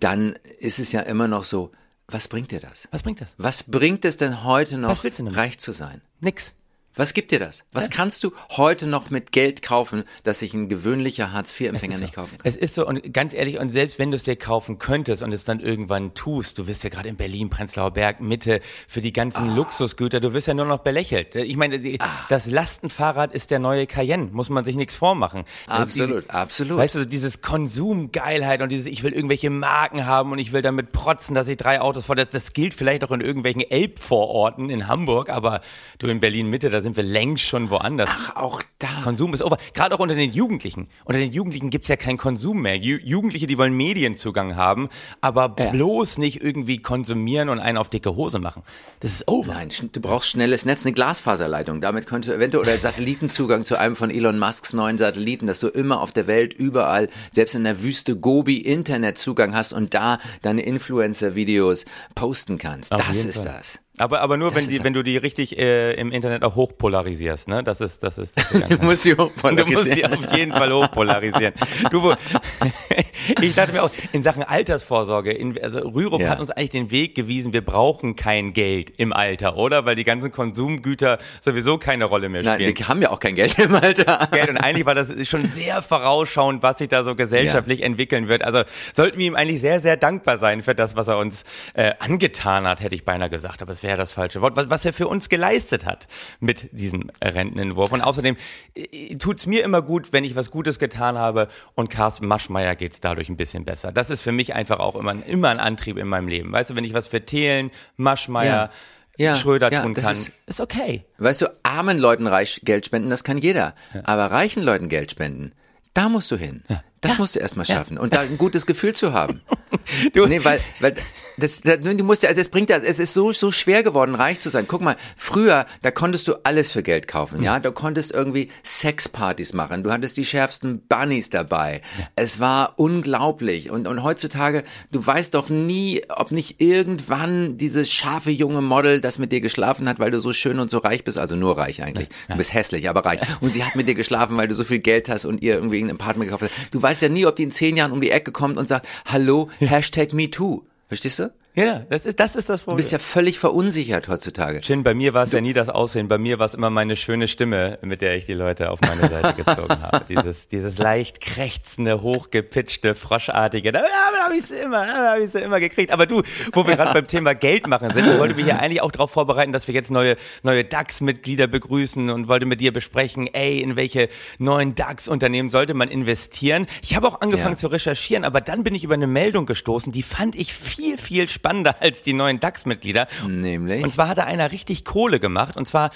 dann 0.00 0.38
ist 0.58 0.78
es 0.78 0.92
ja 0.92 1.00
immer 1.00 1.28
noch 1.28 1.44
so, 1.44 1.72
was 2.06 2.28
bringt 2.28 2.50
dir 2.50 2.60
das? 2.60 2.88
Was 2.90 3.02
bringt 3.02 3.20
das? 3.20 3.34
Was 3.36 3.64
bringt 3.64 4.04
es 4.04 4.16
denn 4.16 4.44
heute 4.44 4.78
noch, 4.78 5.02
damit? 5.02 5.36
reich 5.36 5.58
zu 5.58 5.72
sein? 5.72 6.00
Nix. 6.20 6.54
Was 6.94 7.14
gibt 7.14 7.30
dir 7.30 7.38
das? 7.38 7.64
Was 7.72 7.90
kannst 7.90 8.24
du 8.24 8.32
heute 8.50 8.86
noch 8.86 9.10
mit 9.10 9.32
Geld 9.32 9.62
kaufen, 9.62 10.04
das 10.24 10.40
sich 10.40 10.52
ein 10.54 10.68
gewöhnlicher 10.68 11.32
Hartz-IV-Empfänger 11.32 11.96
so. 11.96 12.00
nicht 12.02 12.14
kaufen 12.14 12.38
kann? 12.38 12.48
Es 12.48 12.56
ist 12.56 12.74
so, 12.74 12.86
und 12.86 13.12
ganz 13.14 13.32
ehrlich, 13.34 13.58
und 13.58 13.70
selbst 13.70 13.98
wenn 13.98 14.10
du 14.10 14.16
es 14.16 14.24
dir 14.24 14.36
kaufen 14.36 14.78
könntest 14.78 15.22
und 15.22 15.32
es 15.32 15.44
dann 15.44 15.60
irgendwann 15.60 16.14
tust, 16.14 16.58
du 16.58 16.66
wirst 16.66 16.84
ja 16.84 16.90
gerade 16.90 17.08
in 17.08 17.16
Berlin, 17.16 17.50
Prenzlauer 17.50 17.92
Berg, 17.92 18.20
Mitte, 18.20 18.60
für 18.88 19.00
die 19.00 19.12
ganzen 19.12 19.54
Luxusgüter, 19.54 20.20
du 20.20 20.32
wirst 20.32 20.48
ja 20.48 20.54
nur 20.54 20.66
noch 20.66 20.80
belächelt. 20.80 21.34
Ich 21.36 21.56
meine, 21.56 21.78
die, 21.78 21.98
das 22.28 22.46
Lastenfahrrad 22.46 23.32
ist 23.32 23.50
der 23.50 23.60
neue 23.60 23.86
Cayenne, 23.86 24.30
muss 24.32 24.50
man 24.50 24.64
sich 24.64 24.74
nichts 24.74 24.96
vormachen. 24.96 25.44
Absolut, 25.68 26.24
die, 26.24 26.30
absolut. 26.30 26.78
Weißt 26.78 26.96
du, 26.96 27.06
dieses 27.06 27.42
Konsumgeilheit 27.42 28.60
und 28.60 28.70
dieses, 28.70 28.86
ich 28.86 29.02
will 29.02 29.12
irgendwelche 29.12 29.50
Marken 29.50 30.04
haben 30.06 30.32
und 30.32 30.38
ich 30.38 30.52
will 30.52 30.62
damit 30.62 30.92
protzen, 30.92 31.34
dass 31.34 31.48
ich 31.48 31.56
drei 31.56 31.80
Autos 31.80 32.06
das, 32.06 32.30
das 32.30 32.52
gilt 32.52 32.74
vielleicht 32.74 33.04
auch 33.04 33.10
in 33.10 33.20
irgendwelchen 33.20 33.62
Elbvororten 33.62 34.70
in 34.70 34.88
Hamburg, 34.88 35.30
aber 35.30 35.60
du 35.98 36.08
in 36.08 36.20
Berlin 36.20 36.48
Mitte, 36.48 36.70
da 36.70 36.80
sind 36.80 36.87
wir 36.96 37.02
längst 37.04 37.44
schon 37.44 37.70
woanders. 37.70 38.10
Ach, 38.12 38.36
auch 38.36 38.62
da. 38.78 38.88
Konsum 39.04 39.34
ist 39.34 39.42
over. 39.42 39.58
Gerade 39.74 39.94
auch 39.94 40.00
unter 40.00 40.14
den 40.14 40.32
Jugendlichen. 40.32 40.88
Unter 41.04 41.18
den 41.20 41.32
Jugendlichen 41.32 41.70
gibt's 41.70 41.88
ja 41.88 41.96
keinen 41.96 42.18
Konsum 42.18 42.62
mehr. 42.62 42.76
Ju 42.76 42.98
Jugendliche, 43.02 43.46
die 43.46 43.58
wollen 43.58 43.76
Medienzugang 43.76 44.56
haben, 44.56 44.88
aber 45.20 45.54
Ja. 45.58 45.70
bloß 45.70 46.18
nicht 46.18 46.42
irgendwie 46.42 46.78
konsumieren 46.78 47.48
und 47.48 47.58
einen 47.58 47.78
auf 47.78 47.88
dicke 47.88 48.14
Hose 48.16 48.38
machen. 48.38 48.62
Das 49.00 49.12
ist 49.12 49.28
over. 49.28 49.54
Nein, 49.54 49.68
du 49.92 50.00
brauchst 50.00 50.28
schnelles 50.30 50.64
Netz, 50.64 50.84
eine 50.84 50.92
Glasfaserleitung. 50.92 51.80
Damit 51.80 52.06
könnte 52.06 52.34
eventuell 52.34 52.62
oder 52.62 52.76
Satellitenzugang 52.78 53.64
zu 53.64 53.76
einem 53.78 53.96
von 53.96 54.10
Elon 54.10 54.38
Musks 54.38 54.72
neuen 54.72 54.98
Satelliten, 54.98 55.46
dass 55.46 55.60
du 55.60 55.68
immer 55.68 56.00
auf 56.02 56.12
der 56.12 56.26
Welt 56.26 56.54
überall, 56.54 57.08
selbst 57.32 57.54
in 57.54 57.64
der 57.64 57.82
Wüste 57.82 58.16
Gobi 58.16 58.58
Internetzugang 58.58 59.54
hast 59.54 59.72
und 59.72 59.94
da 59.94 60.18
deine 60.42 60.62
Influencer-Videos 60.62 61.84
posten 62.14 62.58
kannst. 62.58 62.92
Auf 62.92 63.06
das 63.06 63.24
ist 63.24 63.44
Fall. 63.44 63.56
das. 63.58 63.78
Aber, 64.00 64.20
aber 64.20 64.36
nur, 64.36 64.54
wenn, 64.54 64.68
die, 64.68 64.82
wenn 64.82 64.92
du 64.92 65.02
die 65.02 65.16
richtig 65.16 65.58
äh, 65.58 65.92
im 65.94 66.12
Internet 66.12 66.42
auch 66.42 66.56
hochpolarisierst, 66.56 67.48
ne? 67.48 67.64
Das 67.64 67.80
ist, 67.80 68.02
das 68.02 68.18
ist. 68.18 68.36
Das 68.36 68.50
du 68.68 68.84
musst 68.84 69.02
sie 69.02 69.14
hochpolarisieren. 69.14 69.72
Du 69.72 69.78
musst 69.78 69.92
sie 69.92 70.04
auf 70.04 70.36
jeden 70.36 70.52
Fall 70.52 70.72
hochpolarisieren. 70.72 71.54
du, 71.90 72.12
ich 73.40 73.54
dachte 73.54 73.72
mir 73.72 73.82
auch, 73.82 73.90
in 74.12 74.22
Sachen 74.22 74.42
Altersvorsorge, 74.42 75.32
in, 75.32 75.60
also 75.62 75.80
Rürup 75.80 76.20
ja. 76.20 76.30
hat 76.30 76.40
uns 76.40 76.50
eigentlich 76.50 76.70
den 76.70 76.90
Weg 76.90 77.14
gewiesen, 77.14 77.52
wir 77.52 77.64
brauchen 77.64 78.16
kein 78.16 78.52
Geld 78.52 78.92
im 78.96 79.12
Alter, 79.12 79.56
oder? 79.56 79.84
Weil 79.84 79.96
die 79.96 80.04
ganzen 80.04 80.32
Konsumgüter 80.32 81.18
sowieso 81.40 81.78
keine 81.78 82.04
Rolle 82.04 82.28
mehr 82.28 82.42
spielen. 82.42 82.58
Nein, 82.58 82.78
wir 82.78 82.88
haben 82.88 83.02
ja 83.02 83.10
auch 83.10 83.20
kein 83.20 83.34
Geld 83.34 83.58
im 83.58 83.74
Alter. 83.74 84.28
Geld 84.32 84.50
und 84.50 84.56
eigentlich 84.58 84.86
war 84.86 84.94
das 84.94 85.12
schon 85.28 85.48
sehr 85.48 85.82
vorausschauend, 85.82 86.62
was 86.62 86.78
sich 86.78 86.88
da 86.88 87.04
so 87.04 87.14
gesellschaftlich 87.14 87.80
ja. 87.80 87.86
entwickeln 87.86 88.28
wird. 88.28 88.42
Also 88.42 88.62
sollten 88.92 89.18
wir 89.18 89.26
ihm 89.26 89.36
eigentlich 89.36 89.60
sehr, 89.60 89.80
sehr 89.80 89.96
dankbar 89.96 90.38
sein 90.38 90.62
für 90.62 90.74
das, 90.74 90.96
was 90.96 91.08
er 91.08 91.18
uns 91.18 91.44
äh, 91.74 91.92
angetan 91.98 92.66
hat, 92.66 92.80
hätte 92.80 92.94
ich 92.94 93.04
beinahe 93.04 93.30
gesagt. 93.30 93.62
Aber 93.62 93.72
es 93.72 93.82
wäre 93.82 93.96
das 93.96 94.12
falsche 94.12 94.40
Wort, 94.40 94.56
was, 94.56 94.70
was 94.70 94.84
er 94.84 94.92
für 94.92 95.08
uns 95.08 95.28
geleistet 95.28 95.86
hat 95.86 96.06
mit 96.40 96.68
diesem 96.72 97.10
Rentenentwurf. 97.22 97.92
Und 97.92 98.02
außerdem 98.02 98.36
äh, 98.74 99.16
tut's 99.16 99.46
mir 99.46 99.64
immer 99.64 99.82
gut, 99.82 100.12
wenn 100.12 100.24
ich 100.24 100.36
was 100.36 100.50
Gutes 100.50 100.78
getan 100.78 101.18
habe 101.18 101.48
und 101.74 101.90
Carsten 101.90 102.26
Maschmeyer 102.26 102.76
geht's 102.76 103.00
dadurch 103.08 103.28
ein 103.28 103.36
bisschen 103.36 103.64
besser. 103.64 103.92
Das 103.92 104.10
ist 104.10 104.22
für 104.22 104.32
mich 104.32 104.54
einfach 104.54 104.78
auch 104.78 104.96
immer, 104.96 105.14
immer 105.26 105.48
ein 105.48 105.60
Antrieb 105.60 105.96
in 105.96 106.08
meinem 106.08 106.28
Leben. 106.28 106.52
Weißt 106.52 106.70
du, 106.70 106.76
wenn 106.76 106.84
ich 106.84 106.94
was 106.94 107.06
für 107.06 107.24
Thelen, 107.24 107.70
Maschmeyer, 107.96 108.46
ja 108.46 108.70
ja, 109.18 109.34
Schröder 109.34 109.70
ja, 109.72 109.82
tun 109.82 109.94
kann, 109.94 110.12
ist, 110.12 110.32
ist, 110.46 110.60
okay. 110.60 111.04
Weißt 111.18 111.42
du, 111.42 111.46
armen 111.64 111.98
Leuten 111.98 112.26
reich 112.26 112.60
Geld 112.62 112.86
spenden, 112.86 113.10
das 113.10 113.24
kann 113.24 113.36
jeder. 113.36 113.74
Aber 114.04 114.26
reichen 114.26 114.62
Leuten 114.62 114.88
Geld 114.88 115.10
spenden, 115.10 115.52
da 115.92 116.08
musst 116.08 116.30
du 116.30 116.36
hin. 116.36 116.62
Das 117.00 117.12
ja. 117.12 117.18
musst 117.18 117.36
du 117.36 117.38
erstmal 117.38 117.64
schaffen 117.64 117.96
ja. 117.96 118.02
und 118.02 118.12
da 118.12 118.20
ein 118.20 118.38
gutes 118.38 118.66
Gefühl 118.66 118.92
zu 118.92 119.12
haben. 119.12 119.40
du. 120.14 120.26
Nee, 120.26 120.44
weil, 120.44 120.60
weil 120.80 120.94
das, 121.36 121.60
das, 121.60 121.80
du 121.80 122.04
musst 122.04 122.22
ja, 122.22 122.32
das 122.34 122.48
bringt 122.48 122.70
ja, 122.70 122.78
es 122.78 122.98
ist 122.98 123.14
so, 123.14 123.32
so 123.32 123.52
schwer 123.52 123.82
geworden, 123.82 124.14
reich 124.14 124.40
zu 124.40 124.50
sein. 124.50 124.66
Guck 124.66 124.80
mal, 124.80 124.96
früher, 125.16 125.66
da 125.82 125.90
konntest 125.90 126.26
du 126.26 126.34
alles 126.42 126.72
für 126.72 126.82
Geld 126.82 127.06
kaufen, 127.06 127.42
ja. 127.42 127.60
Du 127.60 127.70
konntest 127.72 128.12
irgendwie 128.12 128.50
Sexpartys 128.64 129.52
machen. 129.52 129.84
Du 129.84 129.92
hattest 129.92 130.16
die 130.16 130.24
schärfsten 130.24 130.80
Bunnies 130.88 131.30
dabei. 131.30 131.82
Es 132.16 132.40
war 132.40 132.74
unglaublich. 132.76 133.70
Und, 133.70 133.86
und 133.86 134.02
heutzutage, 134.02 134.64
du 134.90 135.06
weißt 135.06 135.34
doch 135.34 135.48
nie, 135.48 136.02
ob 136.08 136.32
nicht 136.32 136.60
irgendwann 136.60 137.58
dieses 137.58 137.92
scharfe 137.92 138.30
junge 138.30 138.62
Model, 138.62 139.00
das 139.00 139.18
mit 139.18 139.30
dir 139.30 139.40
geschlafen 139.40 139.88
hat, 139.88 140.00
weil 140.00 140.10
du 140.10 140.20
so 140.20 140.32
schön 140.32 140.58
und 140.58 140.70
so 140.70 140.78
reich 140.78 141.04
bist, 141.04 141.18
also 141.18 141.36
nur 141.36 141.56
reich 141.56 141.82
eigentlich. 141.82 142.08
Du 142.28 142.36
bist 142.36 142.52
hässlich, 142.54 142.88
aber 142.88 143.04
reich. 143.04 143.20
Und 143.40 143.52
sie 143.52 143.64
hat 143.64 143.76
mit 143.76 143.86
dir 143.86 143.94
geschlafen, 143.94 144.36
weil 144.36 144.48
du 144.48 144.54
so 144.54 144.64
viel 144.64 144.80
Geld 144.80 145.08
hast 145.08 145.24
und 145.24 145.42
ihr 145.42 145.54
irgendwie 145.54 145.80
ein 145.80 145.90
Apartment 145.90 146.30
gekauft 146.30 146.50
hast. 146.50 146.74
Du 146.74 146.82
weißt 146.88 147.02
ja 147.02 147.10
nie, 147.10 147.26
ob 147.26 147.36
die 147.36 147.42
in 147.42 147.50
zehn 147.50 147.76
Jahren 147.76 147.92
um 147.92 148.00
die 148.00 148.10
Ecke 148.10 148.32
kommt 148.32 148.56
und 148.56 148.66
sagt, 148.66 148.88
hallo, 149.04 149.50
Hashtag 149.58 150.14
MeToo. 150.14 150.62
Verstehst 150.88 151.18
du? 151.18 151.30
Ja, 151.58 151.80
das 151.90 152.06
ist, 152.06 152.20
das 152.20 152.36
ist 152.36 152.48
das 152.48 152.60
Problem. 152.60 152.76
Du 152.76 152.82
bist 152.82 152.92
ja 152.92 153.00
völlig 153.00 153.40
verunsichert 153.40 154.06
heutzutage. 154.06 154.60
Chin, 154.60 154.84
bei 154.84 154.94
mir 154.94 155.12
war 155.12 155.24
es 155.24 155.32
ja 155.32 155.40
nie 155.40 155.52
das 155.52 155.68
Aussehen. 155.68 156.06
Bei 156.06 156.16
mir 156.16 156.38
war 156.38 156.46
es 156.46 156.54
immer 156.54 156.70
meine 156.70 156.94
schöne 156.94 157.26
Stimme, 157.26 157.74
mit 157.82 158.00
der 158.00 158.14
ich 158.16 158.26
die 158.26 158.32
Leute 158.32 158.70
auf 158.70 158.80
meine 158.80 159.08
Seite 159.08 159.34
gezogen 159.34 159.82
habe. 159.82 160.04
Dieses, 160.08 160.46
dieses 160.46 160.78
leicht 160.78 161.20
krächzende, 161.20 162.00
hochgepitchte, 162.00 162.94
froschartige. 162.94 163.72
Da, 163.72 163.80
da 163.80 164.24
habe 164.24 164.36
ich 164.36 164.44
es 164.44 164.50
immer, 164.52 164.86
da 164.86 165.12
habe 165.12 165.24
ich 165.24 165.34
immer 165.34 165.58
gekriegt. 165.58 165.92
Aber 165.92 166.06
du, 166.06 166.22
wo 166.52 166.66
wir 166.66 166.76
gerade 166.76 166.92
beim 166.94 167.08
Thema 167.08 167.34
Geld 167.34 167.66
machen 167.66 167.90
sind, 167.90 168.06
ich 168.06 168.18
wollte 168.18 168.36
mich 168.36 168.46
ja 168.46 168.58
eigentlich 168.58 168.80
auch 168.80 168.92
darauf 168.92 169.10
vorbereiten, 169.10 169.52
dass 169.52 169.66
wir 169.66 169.74
jetzt 169.74 169.90
neue, 169.90 170.16
neue 170.44 170.64
DAX-Mitglieder 170.64 171.48
begrüßen 171.48 172.08
und 172.10 172.28
wollte 172.28 172.46
mit 172.46 172.60
dir 172.60 172.72
besprechen, 172.72 173.26
ey, 173.26 173.60
in 173.60 173.74
welche 173.74 174.08
neuen 174.38 174.76
DAX-Unternehmen 174.76 175.50
sollte 175.50 175.74
man 175.74 175.88
investieren? 175.88 176.68
Ich 176.82 176.94
habe 176.94 177.08
auch 177.08 177.20
angefangen 177.20 177.54
ja. 177.54 177.58
zu 177.58 177.66
recherchieren, 177.66 178.24
aber 178.24 178.40
dann 178.40 178.62
bin 178.62 178.76
ich 178.76 178.84
über 178.84 178.94
eine 178.94 179.08
Meldung 179.08 179.44
gestoßen, 179.46 179.92
die 179.92 180.04
fand 180.04 180.36
ich 180.36 180.54
viel, 180.54 180.96
viel 180.96 181.28
spannender 181.28 181.47
spannender 181.48 181.76
als 181.80 182.02
die 182.02 182.12
neuen 182.12 182.40
DAX-Mitglieder. 182.40 183.06
Nämlich? 183.26 183.82
Und 183.82 183.92
zwar 183.92 184.08
hatte 184.08 184.24
einer 184.24 184.52
richtig 184.52 184.84
Kohle 184.84 185.20
gemacht. 185.20 185.56
Und 185.56 185.66
zwar 185.66 185.90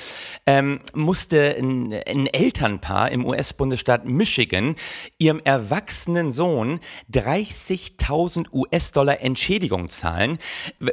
ähm, 0.46 0.80
musste 0.94 1.56
ein, 1.58 1.92
ein 1.92 2.26
Elternpaar 2.26 3.10
im 3.10 3.26
US-Bundesstaat 3.26 4.04
Michigan 4.04 4.76
ihrem 5.18 5.40
erwachsenen 5.44 6.32
Sohn 6.32 6.80
30.000 7.12 8.52
US-Dollar 8.52 9.20
Entschädigung 9.20 9.88
zahlen, 9.88 10.38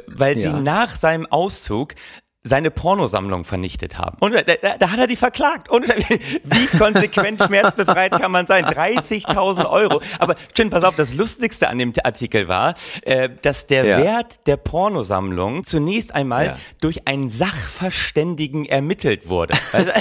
weil 0.06 0.38
sie 0.38 0.44
ja. 0.44 0.60
nach 0.60 0.96
seinem 0.96 1.26
Auszug 1.26 1.94
seine 2.42 2.70
Pornosammlung 2.70 3.44
vernichtet 3.44 3.98
haben. 3.98 4.16
Und 4.20 4.32
da, 4.32 4.40
da, 4.40 4.78
da 4.78 4.90
hat 4.90 4.98
er 4.98 5.06
die 5.06 5.16
verklagt. 5.16 5.68
Und 5.68 5.86
wie 6.44 6.78
konsequent 6.78 7.42
schmerzbefreit 7.46 8.12
kann 8.12 8.32
man 8.32 8.46
sein? 8.46 8.64
30.000 8.64 9.68
Euro. 9.68 10.00
Aber 10.18 10.36
Chin, 10.54 10.70
pass 10.70 10.82
auf, 10.82 10.96
das 10.96 11.12
Lustigste 11.12 11.68
an 11.68 11.78
dem 11.78 11.92
Artikel 12.02 12.48
war, 12.48 12.76
äh, 13.02 13.28
dass 13.42 13.66
der 13.66 13.84
ja. 13.84 13.98
Wert 13.98 14.46
der 14.46 14.56
Pornosammlung 14.56 15.64
zunächst 15.64 16.14
einmal 16.14 16.46
ja. 16.46 16.56
durch 16.80 17.06
einen 17.06 17.28
Sachverständigen 17.28 18.64
ermittelt 18.64 19.28
wurde. 19.28 19.52
Also, 19.72 19.90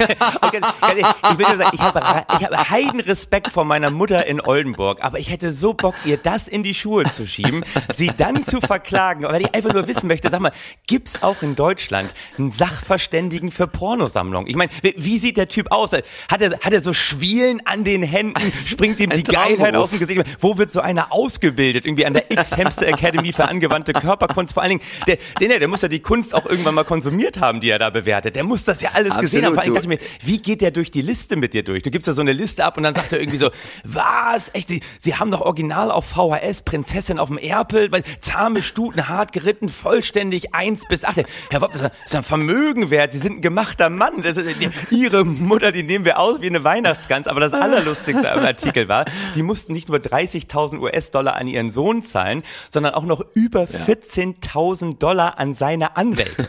ich 0.54 1.38
will 1.38 1.46
nur 1.46 1.58
sagen, 1.58 1.72
ich 1.74 1.82
habe, 1.82 2.00
ich 2.40 2.46
habe 2.46 2.70
heiden 2.70 3.02
Respekt 3.02 3.50
vor 3.50 3.66
meiner 3.66 3.92
Mutter 3.92 4.26
in 4.26 4.40
Oldenburg, 4.40 5.04
aber 5.04 5.20
ich 5.20 5.30
hätte 5.30 5.52
so 5.52 5.74
Bock, 5.74 5.96
ihr 6.06 6.16
das 6.16 6.48
in 6.48 6.64
die 6.64 6.74
Schuhe 6.74 7.04
zu 7.12 7.28
schieben, 7.28 7.66
sie 7.94 8.12
dann 8.16 8.46
zu 8.46 8.62
verklagen, 8.62 9.24
weil 9.24 9.42
ich 9.42 9.54
einfach 9.54 9.74
nur 9.74 9.88
wissen 9.88 10.08
möchte, 10.08 10.30
sag 10.30 10.40
mal, 10.40 10.54
gibt's 10.88 11.22
auch 11.22 11.42
in 11.42 11.58
Deutschland 11.58 12.12
einen 12.38 12.52
Sachverständigen 12.52 13.52
für 13.52 13.68
Pornosammlung. 13.68 14.48
Ich 14.48 14.56
meine, 14.56 14.72
wie 14.82 15.18
sieht 15.18 15.38
der 15.38 15.48
Typ 15.48 15.72
aus? 15.72 15.92
Hat 15.94 16.42
er, 16.42 16.52
hat 16.60 16.74
er 16.74 16.82
so 16.82 16.94
Schwielen 16.94 17.62
an 17.66 17.84
den 17.84 18.04
Händen? 18.04 18.52
Springt 18.52 19.00
ihm 19.00 19.10
die 19.10 19.24
Geilheit 19.24 19.76
aus 19.76 19.90
dem 19.92 20.00
Gesicht? 20.00 20.24
Wo 20.40 20.58
wird 20.58 20.72
so 20.72 20.82
einer 20.82 21.12
ausgebildet? 21.12 21.86
Irgendwie 21.86 22.06
an 22.06 22.14
der 22.14 22.30
X-Hamster 22.32 22.88
Academy 22.88 23.34
für 23.34 23.48
angewandte 23.48 23.94
Körperkunst. 23.94 24.54
Vor 24.54 24.64
allen 24.64 24.80
Dingen, 24.80 24.82
der, 25.08 25.18
der, 25.40 25.60
der 25.60 25.68
muss 25.68 25.82
ja 25.82 25.88
die 25.88 26.00
Kunst 26.00 26.36
auch 26.36 26.46
irgendwann 26.46 26.76
mal 26.76 26.84
konsumiert 26.84 27.40
haben, 27.40 27.60
die 27.60 27.70
er 27.70 27.80
da 27.80 27.90
bewertet. 27.90 28.36
Der 28.36 28.44
muss 28.44 28.66
das 28.66 28.82
ja 28.82 28.92
alles 28.94 29.12
Absolut, 29.12 29.22
gesehen 29.22 29.46
haben. 29.46 29.54
Vor 29.54 29.64
allem 29.64 29.74
dachte 29.74 29.86
ich 29.86 30.00
mir, 30.00 30.06
wie 30.24 30.42
geht 30.42 30.62
der 30.62 30.72
durch 30.72 30.92
die 30.92 31.02
Liste 31.02 31.36
mit 31.36 31.54
dir 31.54 31.64
durch? 31.64 31.84
Du 31.84 31.92
gibst 31.92 32.08
ja 32.08 32.14
so 32.14 32.22
eine 32.22 32.34
Liste 32.34 32.64
ab 32.66 32.78
und 32.78 32.84
dann 32.84 32.96
sagt 32.96 33.14
er 33.14 33.20
irgendwie 33.20 33.38
so, 33.38 33.50
was? 33.84 34.52
Echt, 34.54 34.68
Sie, 34.68 34.82
Sie 34.98 35.16
haben 35.16 35.32
doch 35.32 35.42
original 35.42 35.92
auf 35.92 36.06
VHS 36.06 36.62
Prinzessin 36.64 37.20
auf 37.20 37.30
dem 37.30 37.38
Erpel, 37.38 37.92
weil 37.92 38.04
zahme 38.20 38.62
Stuten, 38.62 39.08
hart 39.08 39.32
geritten, 39.34 39.70
vollständig, 39.70 40.54
eins 40.54 40.84
bis 40.88 41.06
acht. 41.06 41.24
Herr 41.50 41.62
Wopp, 41.62 41.72
das 41.72 41.92
ist 42.06 42.16
ein 42.20 42.24
Vermögen 42.24 42.90
wert. 42.90 43.12
Sie 43.12 43.20
sind 43.20 43.38
ein 43.38 43.42
gemachter 43.42 43.90
Mann. 43.90 44.22
Das 44.22 44.38
ist, 44.38 44.56
ihre 44.92 45.26
Mutter, 45.26 45.72
die 45.72 45.84
nehmen 45.84 46.06
wir 46.06 46.20
aus 46.20 46.42
wie 46.42 46.48
eine 46.48 46.64
Weihnachtsgans. 46.64 47.28
Aber 47.28 47.40
das 47.40 47.54
Allerlustigste 47.54 48.32
am 48.32 48.46
Artikel 48.46 48.88
war, 48.88 49.06
die 49.36 49.44
mussten 49.44 49.74
nicht 49.74 49.90
nur 49.90 49.98
30.000 49.98 50.80
US-Dollar 50.80 51.36
an 51.36 51.48
ihren 51.48 51.70
Sohn 51.70 52.02
zahlen, 52.04 52.44
sondern 52.70 52.94
auch 52.94 53.04
noch 53.04 53.24
über 53.34 53.64
14.000 53.64 55.00
Dollar 55.00 55.40
an 55.40 55.54
seine 55.54 55.98
Anwälte. 55.98 56.48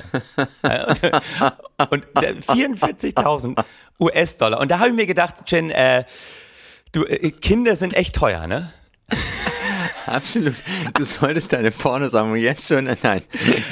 und, 1.90 1.90
und 1.90 2.06
44.000 2.16 3.64
US-Dollar. 3.98 4.60
Und 4.60 4.70
da 4.70 4.78
habe 4.78 4.90
ich 4.90 4.94
mir 4.94 5.06
gedacht, 5.06 5.34
Jen, 5.46 5.70
äh, 5.70 6.04
du, 6.92 7.04
äh, 7.04 7.30
Kinder 7.30 7.76
sind 7.76 7.94
echt 7.94 8.16
teuer, 8.16 8.46
ne? 8.46 8.72
Absolut. 10.10 10.56
Du 10.94 11.04
solltest 11.04 11.52
deine 11.52 11.70
Pornosammlung 11.70 12.36
jetzt 12.36 12.68
schon 12.68 12.88
in 12.88 12.96
einen 13.02 13.22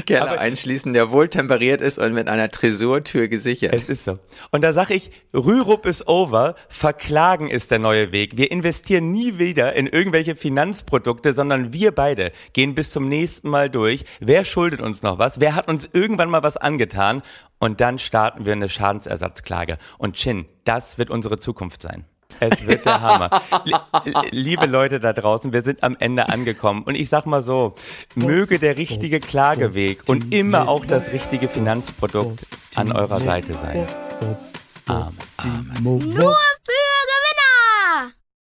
Keller 0.06 0.30
Aber 0.30 0.40
einschließen, 0.40 0.92
der 0.92 1.10
wohltemperiert 1.10 1.80
ist 1.80 1.98
und 1.98 2.14
mit 2.14 2.28
einer 2.28 2.48
Tresortür 2.48 3.26
gesichert. 3.26 3.74
Es 3.74 3.88
ist 3.88 4.04
so. 4.04 4.18
Und 4.50 4.62
da 4.62 4.72
sage 4.72 4.94
ich, 4.94 5.10
Rürup 5.34 5.84
ist 5.84 6.06
over, 6.06 6.54
verklagen 6.68 7.50
ist 7.50 7.72
der 7.72 7.80
neue 7.80 8.12
Weg. 8.12 8.36
Wir 8.36 8.52
investieren 8.52 9.10
nie 9.10 9.38
wieder 9.38 9.74
in 9.74 9.88
irgendwelche 9.88 10.36
Finanzprodukte, 10.36 11.34
sondern 11.34 11.72
wir 11.72 11.92
beide 11.92 12.30
gehen 12.52 12.76
bis 12.76 12.92
zum 12.92 13.08
nächsten 13.08 13.48
Mal 13.48 13.68
durch. 13.68 14.04
Wer 14.20 14.44
schuldet 14.44 14.80
uns 14.80 15.02
noch 15.02 15.18
was? 15.18 15.40
Wer 15.40 15.56
hat 15.56 15.66
uns 15.66 15.88
irgendwann 15.92 16.30
mal 16.30 16.44
was 16.44 16.56
angetan? 16.56 17.22
Und 17.58 17.80
dann 17.80 17.98
starten 17.98 18.46
wir 18.46 18.52
eine 18.52 18.68
Schadensersatzklage. 18.68 19.78
Und 19.98 20.14
Chin, 20.14 20.46
das 20.62 20.98
wird 20.98 21.10
unsere 21.10 21.38
Zukunft 21.38 21.82
sein. 21.82 22.06
Es 22.40 22.66
wird 22.66 22.84
der 22.84 23.00
Hammer. 23.00 23.30
Liebe 24.30 24.66
Leute 24.66 25.00
da 25.00 25.12
draußen, 25.12 25.52
wir 25.52 25.62
sind 25.62 25.82
am 25.82 25.96
Ende 25.98 26.28
angekommen. 26.28 26.82
Und 26.82 26.94
ich 26.94 27.08
sag 27.08 27.26
mal 27.26 27.42
so, 27.42 27.74
möge 28.14 28.58
der 28.58 28.76
richtige 28.76 29.20
Klageweg 29.20 30.02
und 30.06 30.32
immer 30.32 30.68
auch 30.68 30.84
das 30.84 31.12
richtige 31.12 31.48
Finanzprodukt 31.48 32.40
an 32.74 32.92
eurer 32.92 33.20
Seite 33.20 33.54
sein. 33.54 33.86
Amen. 34.86 35.16
Amen. 35.36 35.74
Nur 35.82 36.00
für 36.10 36.87